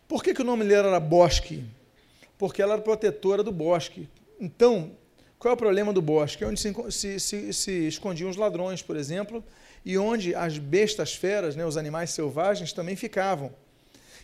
[0.07, 1.65] Por que, que o nome dela era bosque?
[2.39, 4.09] Porque ela era protetora do bosque.
[4.41, 4.93] Então,
[5.37, 6.45] qual é o problema do bosque?
[6.45, 9.43] É onde se, se, se, se escondiam os ladrões, por exemplo,
[9.87, 13.55] e onde as bestas feras, né, os animais selvagens, também ficavam.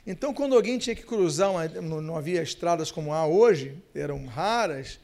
[0.05, 4.99] Então, quando alguém tinha que cruzar, uma, não havia estradas como há hoje, eram raras,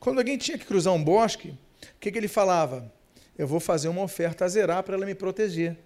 [0.00, 2.90] quando alguém tinha que cruzar um bosque, o que, que ele falava?
[3.36, 5.76] Eu vou fazer uma oferta a zerar para ela me proteger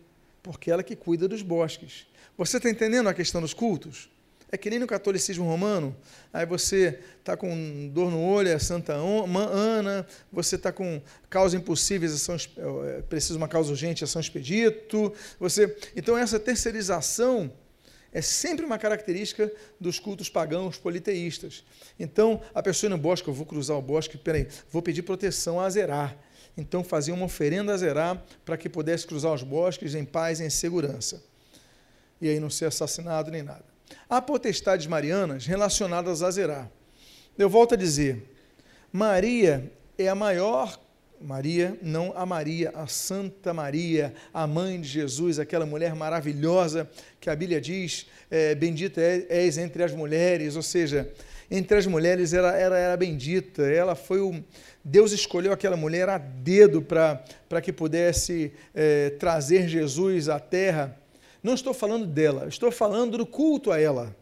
[0.43, 2.07] porque ela que cuida dos bosques.
[2.37, 4.11] Você está entendendo a questão dos cultos?
[4.55, 5.97] É que nem no catolicismo romano,
[6.31, 12.13] aí você está com dor no olho, é Santa Ana, você está com causas impossíveis,
[12.13, 15.11] ação, é, precisa uma causa urgente, ação expedito.
[15.41, 17.51] Você, então, essa terceirização
[18.13, 21.65] é sempre uma característica dos cultos pagãos politeístas.
[21.99, 25.65] Então, a pessoa no bosque, eu vou cruzar o bosque, peraí, vou pedir proteção a
[25.65, 26.15] Azerá
[26.57, 30.45] então fazia uma oferenda a Zerá para que pudesse cruzar os bosques em paz e
[30.45, 31.23] em segurança.
[32.21, 33.72] E aí não ser assassinado nem nada.
[34.09, 36.69] Há potestades marianas relacionadas a Zerá.
[37.39, 38.23] Eu volto a dizer,
[38.93, 40.79] Maria é a maior
[41.23, 46.89] Maria, não a Maria, a Santa Maria, a mãe de Jesus, aquela mulher maravilhosa
[47.21, 51.09] que a Bíblia diz, é, bendita é, és entre as mulheres, ou seja,
[51.51, 54.43] entre as mulheres ela, ela era bendita, ela foi o,
[54.85, 60.99] Deus escolheu aquela mulher a dedo para que pudesse é, trazer Jesus à terra.
[61.43, 64.15] Não estou falando dela, estou falando do culto a ela,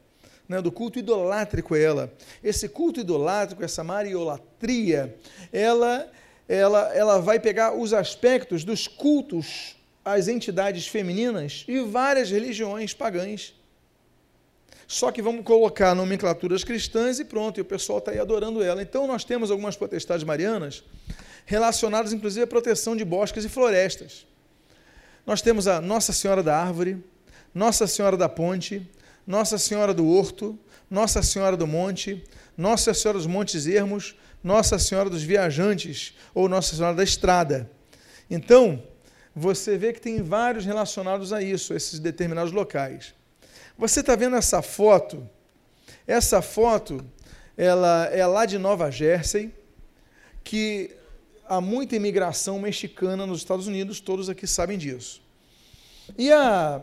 [0.48, 2.12] né, do culto idolátrico a ela.
[2.42, 5.16] Esse culto idolátrico, essa mariolatria,
[5.52, 6.10] ela,
[6.48, 13.54] ela, ela vai pegar os aspectos dos cultos às entidades femininas e várias religiões pagãs.
[14.86, 18.82] Só que vamos colocar nomenclaturas cristãs e pronto, e o pessoal está aí adorando ela.
[18.82, 20.82] Então nós temos algumas potestades marianas
[21.46, 24.26] relacionadas inclusive à proteção de bosques e florestas.
[25.26, 27.02] Nós temos a Nossa Senhora da Árvore,
[27.54, 28.88] Nossa Senhora da Ponte,
[29.26, 32.24] Nossa Senhora do Horto, Nossa Senhora do Monte,
[32.56, 37.70] Nossa Senhora dos Montes Ermos, Nossa Senhora dos Viajantes ou Nossa Senhora da Estrada.
[38.30, 38.82] Então,
[39.34, 43.14] você vê que tem vários relacionados a isso, a esses determinados locais.
[43.78, 45.28] Você está vendo essa foto?
[46.06, 47.04] Essa foto
[47.56, 49.54] ela é lá de Nova Jersey,
[50.42, 50.96] que
[51.50, 55.20] há muita imigração mexicana nos Estados Unidos, todos aqui sabem disso.
[56.16, 56.80] E a,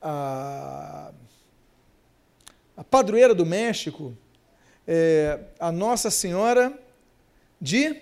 [0.00, 1.12] a,
[2.74, 4.16] a padroeira do México
[4.88, 6.72] é a Nossa Senhora
[7.60, 8.00] de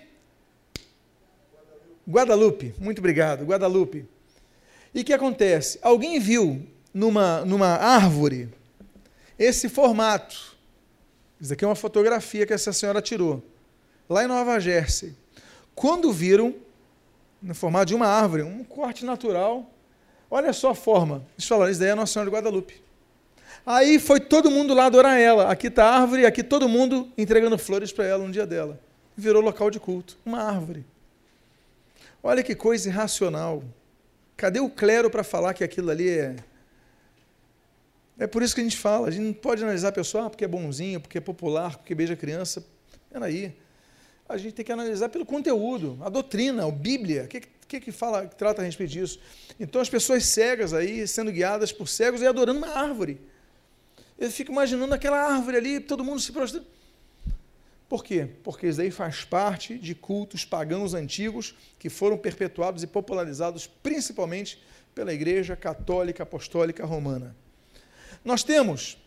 [2.07, 2.73] Guadalupe.
[2.79, 4.07] Muito obrigado, Guadalupe.
[4.93, 5.77] E o que acontece?
[5.81, 8.47] Alguém viu numa, numa árvore
[9.37, 10.55] esse formato.
[11.41, 13.43] Isso aqui é uma fotografia que essa senhora tirou,
[14.07, 15.13] lá em Nova Jersey.
[15.75, 16.55] Quando viram,
[17.41, 19.69] no formato de uma árvore, um corte natural,
[20.31, 21.25] olha só a forma.
[21.37, 22.81] Eles falaram, isso daí é Nossa Senhora de Guadalupe.
[23.65, 25.51] Aí foi todo mundo lá adorar ela.
[25.51, 28.79] Aqui está a árvore, aqui todo mundo entregando flores para ela no dia dela.
[29.17, 30.85] Virou local de culto, uma árvore.
[32.23, 33.63] Olha que coisa irracional.
[34.37, 36.35] Cadê o clero para falar que aquilo ali é
[38.17, 40.29] é por isso que a gente fala, a gente não pode analisar a pessoa ah,
[40.29, 42.65] porque é bonzinho, porque é popular, porque beija criança.
[43.11, 43.53] Peraí.
[44.27, 47.91] A gente tem que analisar pelo conteúdo, a doutrina, a Bíblia, o que, que, que
[47.91, 49.19] fala, que trata a respeito disso.
[49.59, 53.21] Então as pessoas cegas aí, sendo guiadas por cegos e adorando uma árvore.
[54.17, 56.65] Eu fico imaginando aquela árvore ali, todo mundo se prostrando.
[57.87, 58.27] Por quê?
[58.43, 64.59] Porque isso daí faz parte de cultos pagãos antigos que foram perpetuados e popularizados principalmente
[64.95, 67.35] pela Igreja Católica Apostólica Romana.
[68.23, 68.97] Nós temos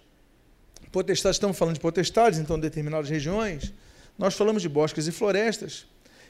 [0.92, 3.72] potestades, estamos falando de potestades, então, em determinadas regiões,
[4.18, 5.86] nós falamos de bosques e florestas,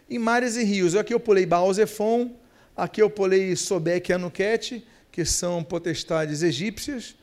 [0.09, 0.95] e mares e rios.
[0.95, 2.37] Aqui eu pulei Baal Zephon,
[2.77, 7.17] aqui eu pulei Sobek e Anuket, que são potestades egípcias,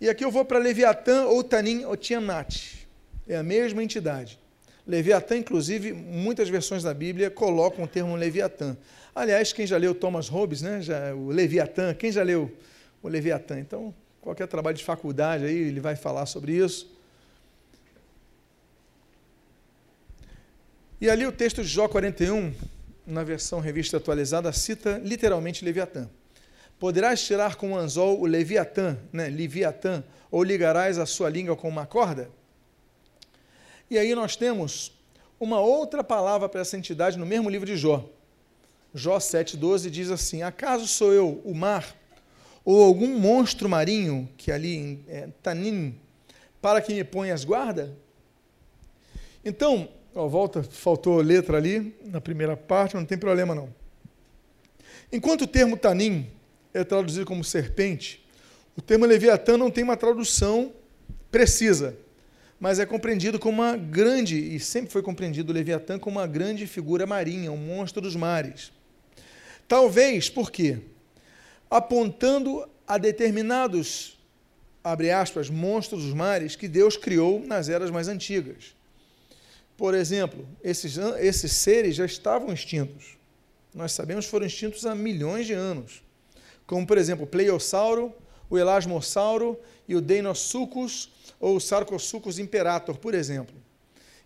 [0.00, 2.84] e aqui eu vou para Leviatã ou Tanim ou Tiamat.
[3.28, 4.38] É a mesma entidade.
[4.86, 8.76] Leviatã, inclusive, muitas versões da Bíblia colocam o termo Leviatã.
[9.14, 12.52] Aliás, quem já leu Thomas Hobbes, né, já, o Leviatã, quem já leu
[13.02, 13.58] o Leviatã?
[13.58, 16.92] Então, qualquer trabalho de faculdade aí, ele vai falar sobre isso.
[21.04, 22.54] E ali o texto de Jó 41,
[23.06, 26.08] na versão revista atualizada, cita literalmente Leviatã.
[26.78, 31.68] Poderás tirar com um anzol o Leviatã, né, Leviatã, ou ligarás a sua língua com
[31.68, 32.30] uma corda?
[33.90, 34.92] E aí nós temos
[35.38, 38.08] uma outra palavra para essa entidade no mesmo livro de Jó.
[38.94, 41.94] Jó 7,12 diz assim: Acaso sou eu o mar,
[42.64, 46.00] ou algum monstro marinho, que ali em é, Tanim,
[46.62, 47.94] para que me ponhas guarda?
[49.44, 53.68] Então, ó, volta, faltou letra ali na primeira parte, não tem problema não.
[55.12, 56.26] Enquanto o termo Tanim
[56.72, 58.24] é traduzido como serpente,
[58.76, 60.72] o termo Leviatã não tem uma tradução
[61.30, 61.96] precisa
[62.64, 66.66] mas é compreendido como uma grande, e sempre foi compreendido o Leviatã como uma grande
[66.66, 68.72] figura marinha, um monstro dos mares.
[69.68, 70.78] Talvez, por quê?
[71.68, 74.18] Apontando a determinados,
[74.82, 78.74] abre aspas, monstros dos mares que Deus criou nas eras mais antigas.
[79.76, 83.16] Por exemplo, esses, esses seres já estavam extintos.
[83.74, 86.02] Nós sabemos que foram extintos há milhões de anos.
[86.66, 88.14] Como, por exemplo, o Pleiossauro,
[88.48, 89.58] o Elasmossauro
[89.88, 91.10] e o Deinosuchus,
[91.40, 93.54] ou o Sarcosuchus imperator, por exemplo.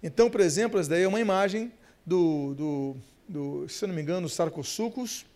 [0.02, 1.72] Então, por exemplo, essa daí é uma imagem
[2.04, 2.96] do, do,
[3.28, 5.26] do se não me engano, Sarcosuchus.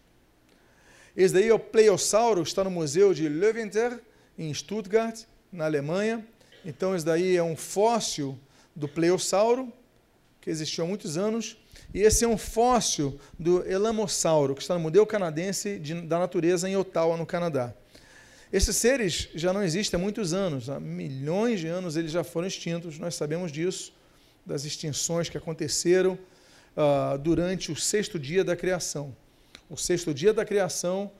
[1.16, 3.98] Esse daí é o Pleiosauro, está no Museu de Leuwenter,
[4.38, 6.27] em Stuttgart, na Alemanha.
[6.64, 8.38] Então, esse daí é um fóssil
[8.75, 9.72] do Pleiosauro,
[10.42, 11.57] que existiu há muitos anos.
[11.94, 16.68] E esse é um fóssil do Elamossauro, que está no Museu Canadense de, da Natureza
[16.68, 17.72] em Ottawa, no Canadá.
[18.52, 22.46] Esses seres já não existem há muitos anos, há milhões de anos eles já foram
[22.46, 23.94] extintos, nós sabemos disso,
[24.44, 26.18] das extinções que aconteceram
[26.76, 29.16] uh, durante o sexto dia da criação.
[29.70, 31.11] O sexto dia da criação,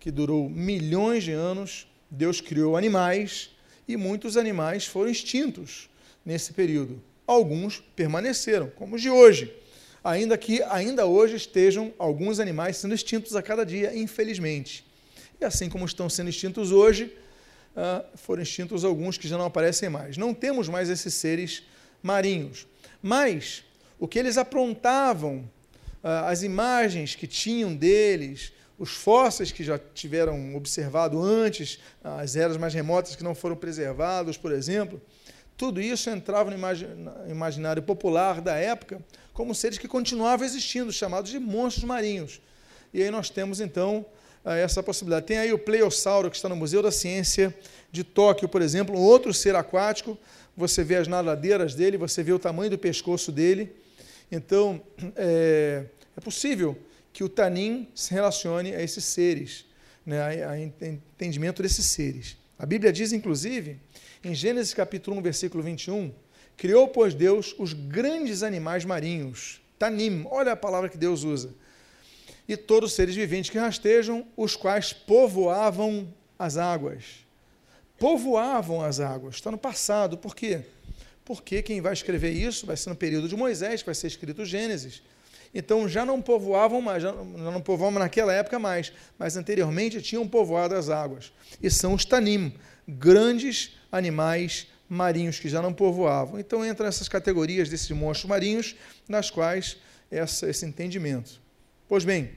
[0.00, 3.50] que durou milhões de anos, Deus criou animais
[3.86, 5.88] e muitos animais foram extintos
[6.24, 7.00] nesse período.
[7.32, 9.50] Alguns permaneceram, como os de hoje,
[10.04, 14.84] ainda que ainda hoje estejam alguns animais sendo extintos a cada dia, infelizmente.
[15.40, 17.10] E assim como estão sendo extintos hoje,
[17.74, 20.18] ah, foram extintos alguns que já não aparecem mais.
[20.18, 21.62] Não temos mais esses seres
[22.02, 22.66] marinhos.
[23.00, 23.64] Mas
[23.98, 25.48] o que eles aprontavam,
[26.04, 32.58] ah, as imagens que tinham deles, os fósseis que já tiveram observado antes, as eras
[32.58, 35.00] mais remotas que não foram preservados, por exemplo,
[35.56, 39.00] tudo isso entrava no imaginário popular da época
[39.32, 42.40] como seres que continuavam existindo, chamados de monstros marinhos.
[42.92, 44.04] E aí nós temos então
[44.44, 45.26] essa possibilidade.
[45.26, 47.54] Tem aí o pleossauro, que está no Museu da Ciência
[47.90, 50.18] de Tóquio, por exemplo, um outro ser aquático.
[50.56, 53.74] Você vê as nadadeiras dele, você vê o tamanho do pescoço dele.
[54.30, 54.80] Então,
[55.16, 55.84] é,
[56.16, 56.76] é possível
[57.12, 59.64] que o Tanim se relacione a esses seres,
[60.04, 62.36] né, a, a entendimento desses seres.
[62.58, 63.80] A Bíblia diz, inclusive,
[64.22, 66.12] em Gênesis capítulo 1, versículo 21,
[66.56, 71.54] criou, pois, Deus os grandes animais marinhos, Tanim, olha a palavra que Deus usa,
[72.46, 77.24] e todos os seres viventes que rastejam, os quais povoavam as águas.
[77.98, 79.36] Povoavam as águas.
[79.36, 80.18] Está no passado.
[80.18, 80.62] Por quê?
[81.24, 85.02] Porque quem vai escrever isso vai ser no período de Moisés, vai ser escrito Gênesis.
[85.54, 90.74] Então já não povoavam mais, já não povoavam naquela época mais, mas anteriormente tinham povoado
[90.74, 91.32] as águas.
[91.62, 92.54] E são os tanim,
[92.88, 96.38] grandes animais marinhos que já não povoavam.
[96.38, 98.76] Então entram essas categorias desses monstros marinhos,
[99.08, 99.76] nas quais
[100.10, 101.40] essa, esse entendimento.
[101.88, 102.30] Pois bem,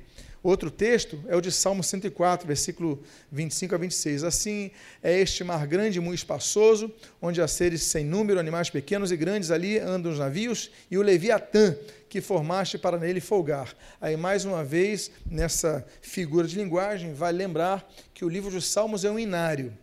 [0.44, 4.24] outro texto é o de Salmo 104, versículo 25 a 26.
[4.24, 4.72] Assim
[5.02, 9.18] é este mar grande e muito espaçoso, onde há seres sem número, animais pequenos e
[9.18, 11.76] grandes, ali andam os navios, e o Leviatã,
[12.16, 13.76] que formaste para nele folgar.
[14.00, 19.04] Aí, mais uma vez, nessa figura de linguagem, vai lembrar que o livro dos Salmos
[19.04, 19.78] é um inário.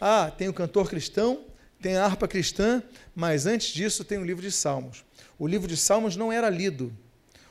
[0.00, 1.44] Ah, tem o cantor cristão,
[1.80, 2.82] tem a harpa cristã,
[3.14, 5.04] mas antes disso tem o livro de Salmos.
[5.38, 6.92] O livro de Salmos não era lido,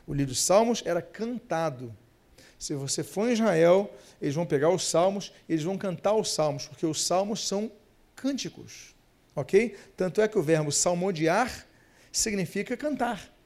[0.05, 1.95] o livro de Salmos era cantado.
[2.59, 3.89] Se você for em Israel,
[4.21, 7.71] eles vão pegar os salmos, eles vão cantar os salmos, porque os salmos são
[8.13, 8.93] cânticos.
[9.33, 9.77] Ok?
[9.95, 11.65] Tanto é que o verbo salmodiar
[12.11, 13.36] significa cantar.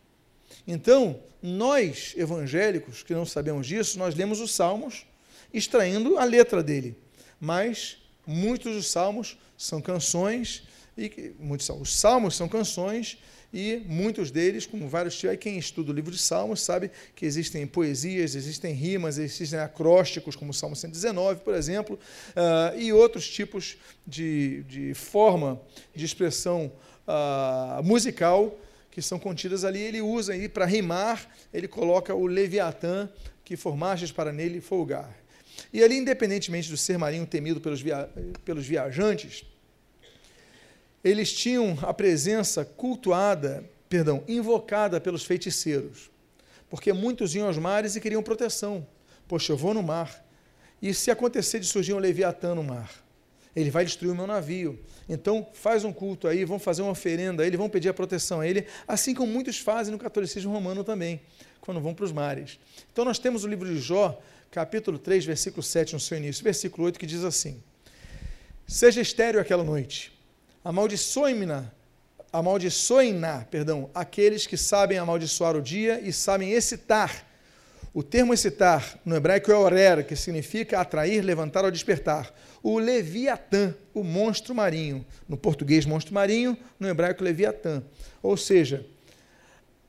[0.67, 5.05] Então, nós evangélicos que não sabemos disso, nós lemos os salmos
[5.53, 6.95] extraindo a letra dele.
[7.39, 10.63] Mas muitos dos salmos são canções
[10.97, 13.17] e muitos os salmos são canções
[13.53, 17.67] e muitos deles, como vários tipos, quem estuda o livro de Salmos sabe que existem
[17.67, 21.99] poesias, existem rimas, existem acrósticos, como o Salmo 119, por exemplo,
[22.29, 23.75] uh, e outros tipos
[24.07, 25.61] de, de forma
[25.93, 26.71] de expressão
[27.05, 28.57] uh, musical
[28.91, 29.79] que são contidas ali.
[29.79, 33.09] Ele usa aí para rimar, ele coloca o Leviatã,
[33.43, 35.17] que formagens para nele folgar.
[35.73, 38.09] E ali, independentemente do ser marinho temido pelos, via
[38.43, 39.45] pelos viajantes,
[41.03, 46.11] eles tinham a presença cultuada, perdão, invocada pelos feiticeiros.
[46.69, 48.85] Porque muitos iam aos mares e queriam proteção.
[49.27, 50.25] Poxa, eu vou no mar.
[50.81, 52.91] E se acontecer de surgir um Leviatã no mar?
[53.55, 54.79] Ele vai destruir o meu navio.
[55.09, 58.39] Então, faz um culto aí, vão fazer uma oferenda a ele, vão pedir a proteção
[58.39, 61.21] a ele, assim como muitos fazem no catolicismo romano também,
[61.59, 62.59] quando vão para os mares.
[62.91, 66.85] Então, nós temos o livro de Jó, capítulo 3, versículo 7, no seu início, versículo
[66.85, 67.61] 8, que diz assim:
[68.65, 70.13] Seja estéreo aquela noite,
[70.63, 71.71] amaldiçoe-na,
[72.31, 77.30] amaldiçoem-na, perdão, aqueles que sabem amaldiçoar o dia e sabem excitar.
[77.93, 82.33] O termo excitar no hebraico é orer, que significa atrair, levantar ou despertar.
[82.63, 85.05] O leviatã, o monstro marinho.
[85.27, 87.83] No português, monstro marinho, no hebraico, leviatã.
[88.23, 88.85] Ou seja,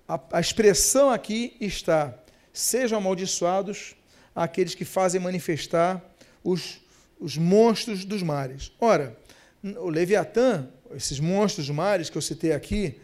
[0.09, 2.13] a, a expressão aqui está:
[2.53, 3.95] sejam amaldiçoados
[4.35, 6.03] aqueles que fazem manifestar
[6.43, 6.81] os,
[7.21, 8.73] os monstros dos mares.
[8.81, 9.17] Ora,
[9.63, 13.01] o Leviatã, esses monstros dos mares que eu citei aqui,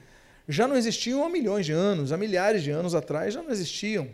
[0.49, 4.09] já não existiam há milhões de anos, há milhares de anos atrás já não existiam.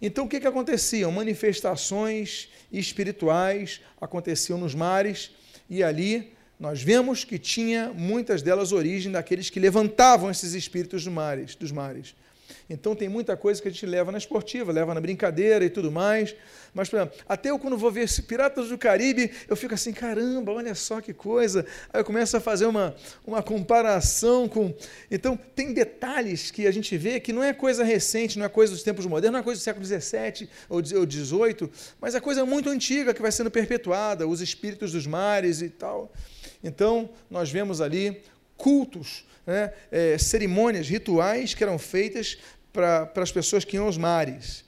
[0.00, 1.10] Então o que, que acontecia?
[1.10, 5.30] Manifestações espirituais aconteciam nos mares
[5.68, 11.12] e ali nós vemos que tinha muitas delas origem daqueles que levantavam esses espíritos dos
[11.12, 12.14] mares, dos mares.
[12.70, 15.90] Então tem muita coisa que a gente leva na esportiva, leva na brincadeira e tudo
[15.90, 16.36] mais.
[16.72, 20.52] Mas, por exemplo, até eu quando vou ver Piratas do Caribe, eu fico assim, caramba,
[20.52, 21.66] olha só que coisa.
[21.92, 22.94] Aí eu começo a fazer uma,
[23.26, 24.72] uma comparação com.
[25.10, 28.72] Então, tem detalhes que a gente vê que não é coisa recente, não é coisa
[28.72, 31.68] dos tempos modernos, não é coisa do século XVII ou XVIII,
[32.00, 36.12] mas é coisa muito antiga que vai sendo perpetuada, os espíritos dos mares e tal.
[36.62, 38.22] Então, nós vemos ali
[38.56, 42.38] cultos, né, é, cerimônias, rituais que eram feitas
[42.72, 44.64] para as pessoas que iam aos mares.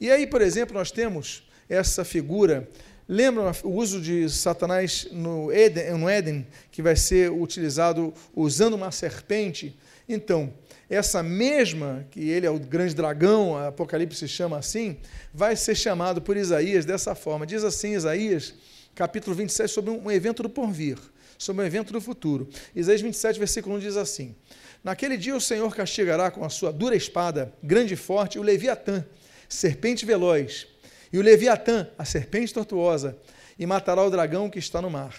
[0.00, 2.68] E aí, por exemplo, nós temos essa figura.
[3.08, 8.90] Lembram o uso de Satanás no Éden, no Éden, que vai ser utilizado usando uma
[8.90, 9.76] serpente?
[10.08, 10.52] Então,
[10.88, 14.98] essa mesma, que ele é o grande dragão, Apocalipse chama assim,
[15.32, 17.46] vai ser chamado por Isaías dessa forma.
[17.46, 18.54] Diz assim Isaías,
[18.94, 20.98] capítulo 27, sobre um evento do porvir,
[21.38, 22.48] sobre um evento do futuro.
[22.74, 24.34] Isaías 27, versículo 1 diz assim:
[24.82, 29.04] Naquele dia o Senhor castigará com a sua dura espada, grande e forte, o Leviatã,
[29.48, 30.66] serpente veloz,
[31.12, 33.16] e o Leviatã, a serpente tortuosa,
[33.58, 35.14] e matará o dragão que está no mar.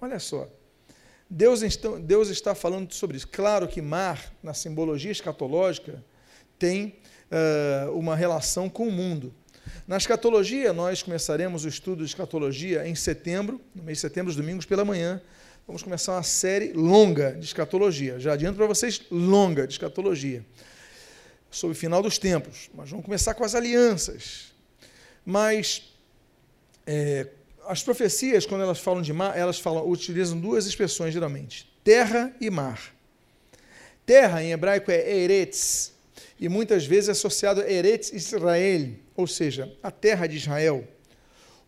[0.00, 0.48] Olha só.
[1.28, 1.60] Deus,
[2.02, 3.28] Deus está falando sobre isso.
[3.28, 6.04] Claro que mar, na simbologia escatológica,
[6.58, 6.96] tem
[7.30, 9.34] uh, uma relação com o mundo.
[9.86, 14.36] Na escatologia, nós começaremos o estudo de escatologia em setembro, no mês de setembro, os
[14.36, 15.20] domingos pela manhã,
[15.66, 18.18] vamos começar uma série longa de escatologia.
[18.18, 20.44] Já adianto para vocês, longa de escatologia.
[21.50, 22.70] Sobre o final dos tempos.
[22.74, 24.52] Mas vamos começar com as alianças.
[25.24, 25.94] Mas
[26.86, 27.28] é,
[27.66, 32.50] as profecias, quando elas falam de mar, elas falam, utilizam duas expressões geralmente: terra e
[32.50, 32.94] mar.
[34.04, 35.92] Terra em hebraico é Eretz,
[36.38, 40.86] e muitas vezes é associado a Eretz Israel, ou seja, a terra de Israel.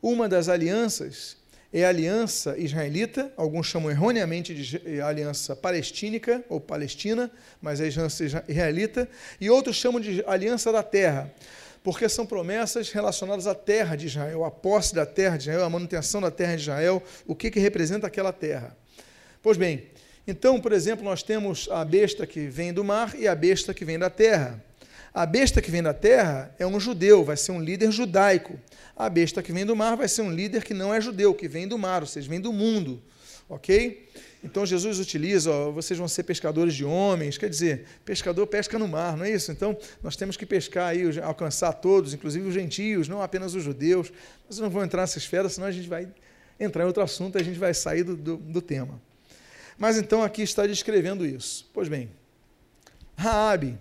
[0.03, 1.39] Uma das alianças
[1.79, 8.25] é a aliança israelita, alguns chamam erroneamente de aliança palestínica ou palestina, mas é aliança
[8.25, 9.07] israelita,
[9.39, 11.31] e outros chamam de aliança da terra,
[11.85, 15.69] porque são promessas relacionadas à terra de Israel, à posse da terra de Israel, à
[15.69, 18.75] manutenção da terra de Israel, o que, que representa aquela terra.
[19.43, 19.85] Pois bem,
[20.27, 23.85] então, por exemplo, nós temos a besta que vem do mar e a besta que
[23.85, 24.65] vem da terra.
[25.17, 28.61] A besta que vem da terra é um judeu, vai ser um líder judaico.
[28.95, 31.49] A besta que vem do mar vai ser um líder que não é judeu, que
[31.49, 33.03] vem do mar, ou seja, vem do mundo.
[33.49, 34.11] Ok?
[34.45, 38.87] Então Jesus utiliza, ó, vocês vão ser pescadores de homens, quer dizer, pescador pesca no
[38.87, 39.51] mar, não é isso?
[39.51, 44.13] Então nós temos que pescar aí, alcançar todos, inclusive os gentios, não apenas os judeus.
[44.47, 46.07] Mas não vou entrar nessa esfera, senão a gente vai
[46.61, 49.01] entrar em outro assunto e a gente vai sair do, do, do tema.
[49.79, 51.71] Mas então aqui está descrevendo isso.
[51.73, 52.11] Pois bem,
[53.17, 53.79] Raabe,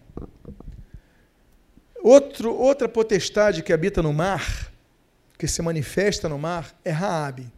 [2.06, 4.72] outro, outra potestade que habita no mar,
[5.40, 7.52] que se manifesta no mar, é Raabe.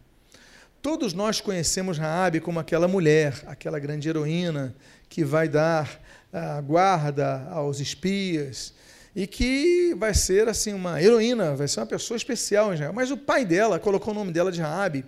[0.80, 4.74] Todos nós conhecemos Raabe como aquela mulher, aquela grande heroína
[5.06, 6.00] que vai dar
[6.32, 8.72] a guarda aos espias
[9.14, 12.92] e que vai ser assim uma heroína, vai ser uma pessoa especial em Israel.
[12.94, 15.04] Mas o pai dela colocou o nome dela de Raabe.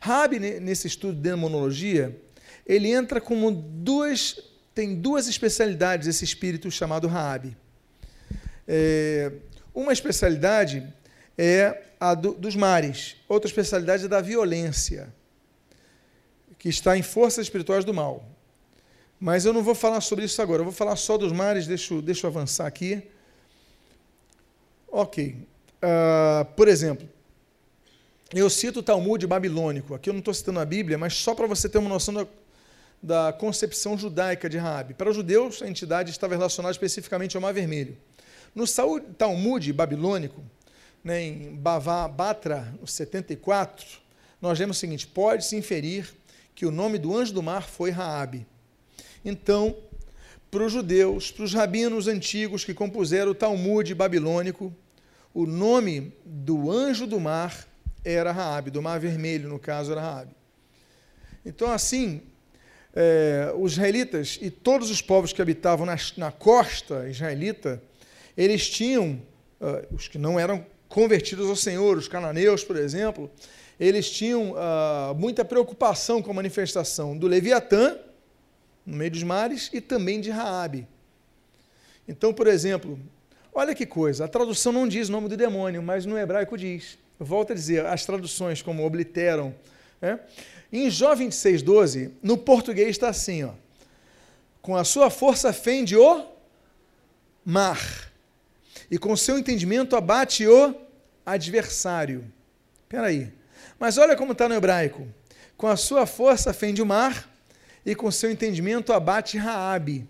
[0.00, 2.16] Raabe nesse estudo de demonologia,
[2.64, 4.40] ele entra como duas
[4.72, 7.56] tem duas especialidades esse espírito chamado Raabe.
[8.70, 9.32] É,
[9.74, 10.86] uma especialidade
[11.38, 15.12] é a do, dos mares, outra especialidade é da violência,
[16.58, 18.28] que está em forças espirituais do mal.
[19.18, 22.00] Mas eu não vou falar sobre isso agora, eu vou falar só dos mares, deixa,
[22.02, 23.02] deixa eu avançar aqui.
[24.90, 25.36] Ok.
[25.82, 27.08] Uh, por exemplo,
[28.34, 29.94] eu cito o Talmud babilônico.
[29.94, 32.26] Aqui eu não estou citando a Bíblia, mas só para você ter uma noção da,
[33.02, 34.94] da concepção judaica de Raabe.
[34.94, 37.96] Para os judeus, a entidade estava relacionada especificamente ao Mar Vermelho.
[38.58, 38.64] No
[39.16, 40.42] Talmud babilônico,
[41.04, 43.86] né, em Bavá Batra, no 74,
[44.42, 46.12] nós lemos o seguinte: pode-se inferir
[46.56, 48.44] que o nome do anjo do mar foi Raabe.
[49.24, 49.76] Então,
[50.50, 54.74] para os judeus, para os rabinos antigos que compuseram o Talmud babilônico,
[55.32, 57.64] o nome do anjo do mar
[58.04, 60.34] era Raabe, do Mar Vermelho, no caso, era Raabe.
[61.46, 62.22] Então, assim,
[62.92, 67.80] é, os israelitas e todos os povos que habitavam na, na costa israelita,
[68.38, 69.20] eles tinham,
[69.60, 73.28] uh, os que não eram convertidos ao Senhor, os cananeus, por exemplo,
[73.80, 77.98] eles tinham uh, muita preocupação com a manifestação do Leviatã,
[78.86, 80.86] no meio dos mares, e também de Raabe.
[82.06, 82.96] Então, por exemplo,
[83.52, 86.96] olha que coisa, a tradução não diz o nome do demônio, mas no hebraico diz.
[87.18, 89.52] Volto a dizer, as traduções como obliteram.
[90.00, 90.20] Né?
[90.72, 93.50] Em Jó 26, 12, no português está assim, ó,
[94.62, 96.24] com a sua força fende o
[97.44, 98.07] mar,
[98.90, 100.74] e com seu entendimento abate o
[101.24, 102.24] adversário.
[102.82, 103.32] Espera aí.
[103.78, 105.06] Mas olha como está no hebraico.
[105.56, 107.28] Com a sua força fende o mar,
[107.88, 110.06] e com seu entendimento abate Raabe.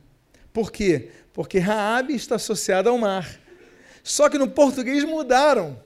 [0.52, 1.10] Por quê?
[1.32, 3.40] Porque Raabe está associada ao mar.
[4.02, 5.80] Só que no português mudaram.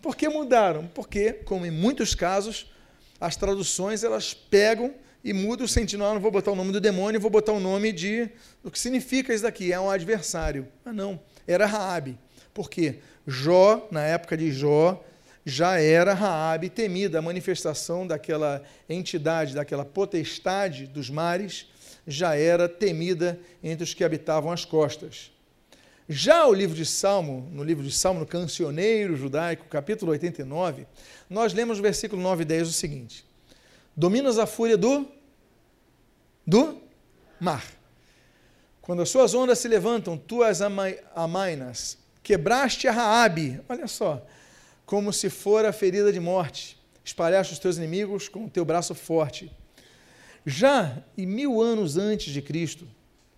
[0.00, 0.86] Por que mudaram?
[0.94, 2.72] Porque, como em muitos casos,
[3.20, 5.98] as traduções elas pegam e mudam o sentido.
[5.98, 8.30] Não vou botar o nome do demônio, vou botar o nome de
[8.64, 10.66] o que significa isso daqui, é um adversário.
[10.86, 12.18] Ah, não, era Raabe.
[12.52, 12.98] Por quê?
[13.26, 15.02] Jó, na época de Jó,
[15.44, 21.66] já era Raabe temida, a manifestação daquela entidade, daquela potestade dos mares,
[22.06, 25.30] já era temida entre os que habitavam as costas.
[26.08, 30.86] Já o livro de Salmo, no livro de Salmo, no cancioneiro judaico, capítulo 89,
[31.28, 33.24] nós lemos no versículo 9 e 10 o seguinte:
[33.96, 35.06] Dominas a fúria do
[36.44, 36.82] do
[37.38, 37.64] mar.
[38.82, 44.24] Quando as suas ondas se levantam, tu as amainas, quebraste a Raabe, olha só,
[44.86, 46.78] como se fora ferida de morte.
[47.04, 49.50] Espalhaste os teus inimigos com o teu braço forte.
[50.44, 52.88] Já em mil anos antes de Cristo,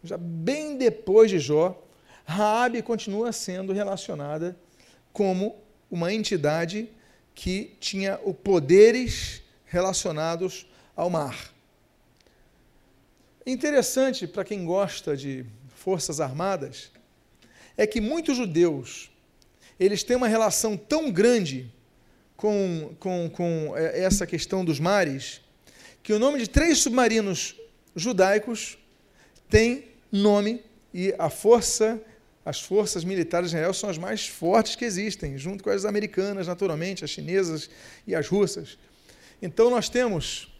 [0.03, 1.81] já bem depois de Jó,
[2.25, 4.57] Raabe continua sendo relacionada
[5.13, 5.57] como
[5.91, 6.89] uma entidade
[7.35, 10.67] que tinha poderes relacionados
[10.97, 11.52] ao mar.
[13.45, 16.93] Interessante para quem gosta de forças armadas
[17.77, 19.11] é que muitos judeus
[19.81, 21.73] eles têm uma relação tão grande
[22.37, 25.41] com, com, com é, essa questão dos mares,
[26.03, 27.57] que o nome de três submarinos
[27.97, 28.79] judaicos
[29.49, 30.63] tem nome
[30.95, 32.01] e a força,
[32.45, 36.47] as forças militares de Israel são as mais fortes que existem, junto com as americanas,
[36.47, 37.69] naturalmente, as chinesas
[38.07, 38.79] e as russas.
[39.41, 40.52] Então nós temos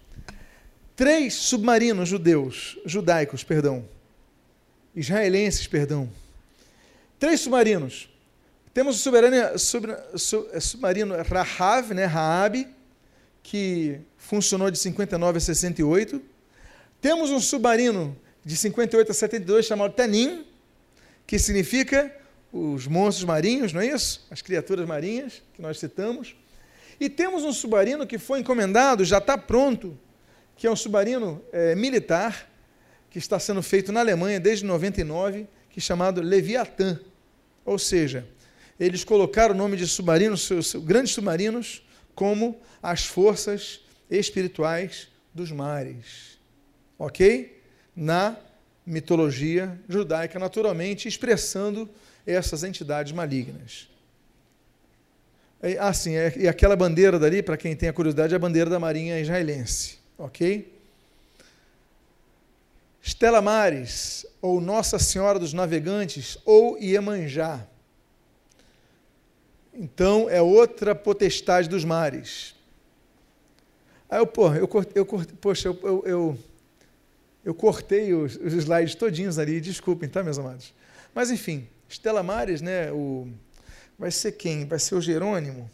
[0.97, 3.85] três submarinos judeus, judaicos, perdão,
[4.95, 6.09] israelenses, perdão.
[7.19, 8.09] Três submarinos
[8.75, 9.87] temos o submarino, sub,
[10.17, 12.67] sub, é, submarino Rahav, né, Raab,
[13.43, 16.23] que funcionou de 59 a 68.
[16.99, 20.47] Temos um submarino de 58 a 72 chamado Tanin,
[21.27, 22.17] que significa
[22.51, 24.27] os monstros marinhos, não é isso?
[24.31, 26.35] As criaturas marinhas que nós citamos.
[26.99, 29.99] E temos um submarino que foi encomendado, já está pronto,
[30.57, 32.49] que é um submarino é, militar,
[33.11, 36.99] que está sendo feito na Alemanha desde 99, que é chamado Leviatã.
[37.65, 38.27] Ou seja,
[38.79, 40.51] eles colocaram o nome de submarinos,
[40.85, 41.83] grandes submarinos,
[42.15, 43.81] como as forças
[44.11, 46.39] espirituais dos mares.
[46.99, 47.63] Ok?
[47.95, 48.37] Na
[48.85, 51.89] mitologia judaica, naturalmente, expressando
[52.27, 53.89] essas entidades malignas.
[55.79, 59.21] Assim, e aquela bandeira dali, para quem tem a curiosidade, é a bandeira da Marinha
[59.21, 60.02] Israelense.
[60.23, 60.73] Ok?
[63.03, 67.67] Stella Maris, ou Nossa Senhora dos Navegantes, ou Iemanjá.
[69.75, 72.55] Então, é outra potestade dos mares.
[74.09, 75.07] Aí eu, porra, eu, cortei, eu
[75.41, 76.39] poxa, eu, eu, eu,
[77.47, 80.73] eu cortei os, os, slides todinhos ali, desculpem, tá, meus amados?
[81.13, 83.27] Mas, enfim, Stella Maris, né, o,
[83.99, 84.67] vai ser quem?
[84.67, 85.69] Vai ser o Jerônimo?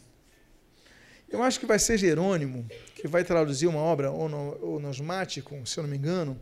[1.29, 2.67] Eu acho que vai ser Jerônimo,
[2.99, 6.39] que vai traduzir uma obra, ou no, ou Nosmático, se eu não me engano,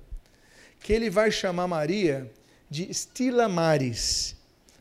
[0.79, 2.31] que ele vai chamar Maria
[2.67, 4.35] de Stila Maris,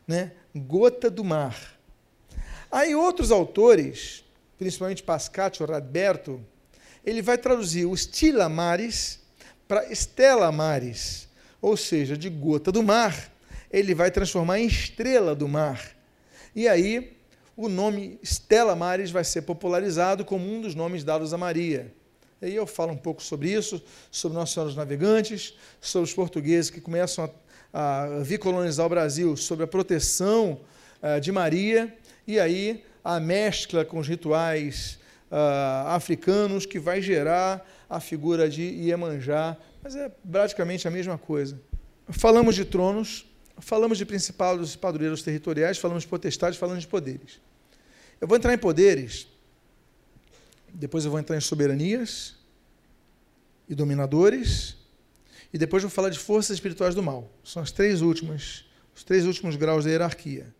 [0.09, 0.33] né?
[0.55, 1.79] gota do mar.
[2.73, 4.25] Aí outros autores,
[4.59, 6.43] principalmente Pascati ou Radberto,
[7.05, 9.21] ele vai traduzir o Stila Maris
[9.69, 11.29] para Stella Maris,
[11.61, 13.31] ou seja, de gota do mar,
[13.71, 15.95] ele vai transformar em estrela do mar.
[16.55, 17.16] E aí
[17.57, 21.93] o nome Stella Maris vai ser popularizado como um dos nomes dados a Maria.
[22.41, 26.15] E aí eu falo um pouco sobre isso, sobre Nossa Senhora dos Navegantes, sobre os
[26.15, 27.31] portugueses que começam
[27.73, 30.61] a, a vir colonizar o Brasil, sobre a proteção
[31.03, 31.97] uh, de Maria,
[32.27, 34.99] e aí a mescla com os rituais
[35.31, 41.59] uh, africanos que vai gerar a figura de Iemanjá, mas é praticamente a mesma coisa.
[42.11, 43.25] Falamos de tronos,
[43.59, 47.46] falamos de principados e padroeiros territoriais, falamos de potestades, falamos de poderes.
[48.21, 49.27] Eu vou entrar em poderes,
[50.73, 52.35] depois eu vou entrar em soberanias
[53.69, 54.77] e dominadores,
[55.53, 57.31] e depois eu vou falar de forças espirituais do mal.
[57.45, 58.65] São as três últimas,
[58.95, 60.55] os três últimos graus da hierarquia.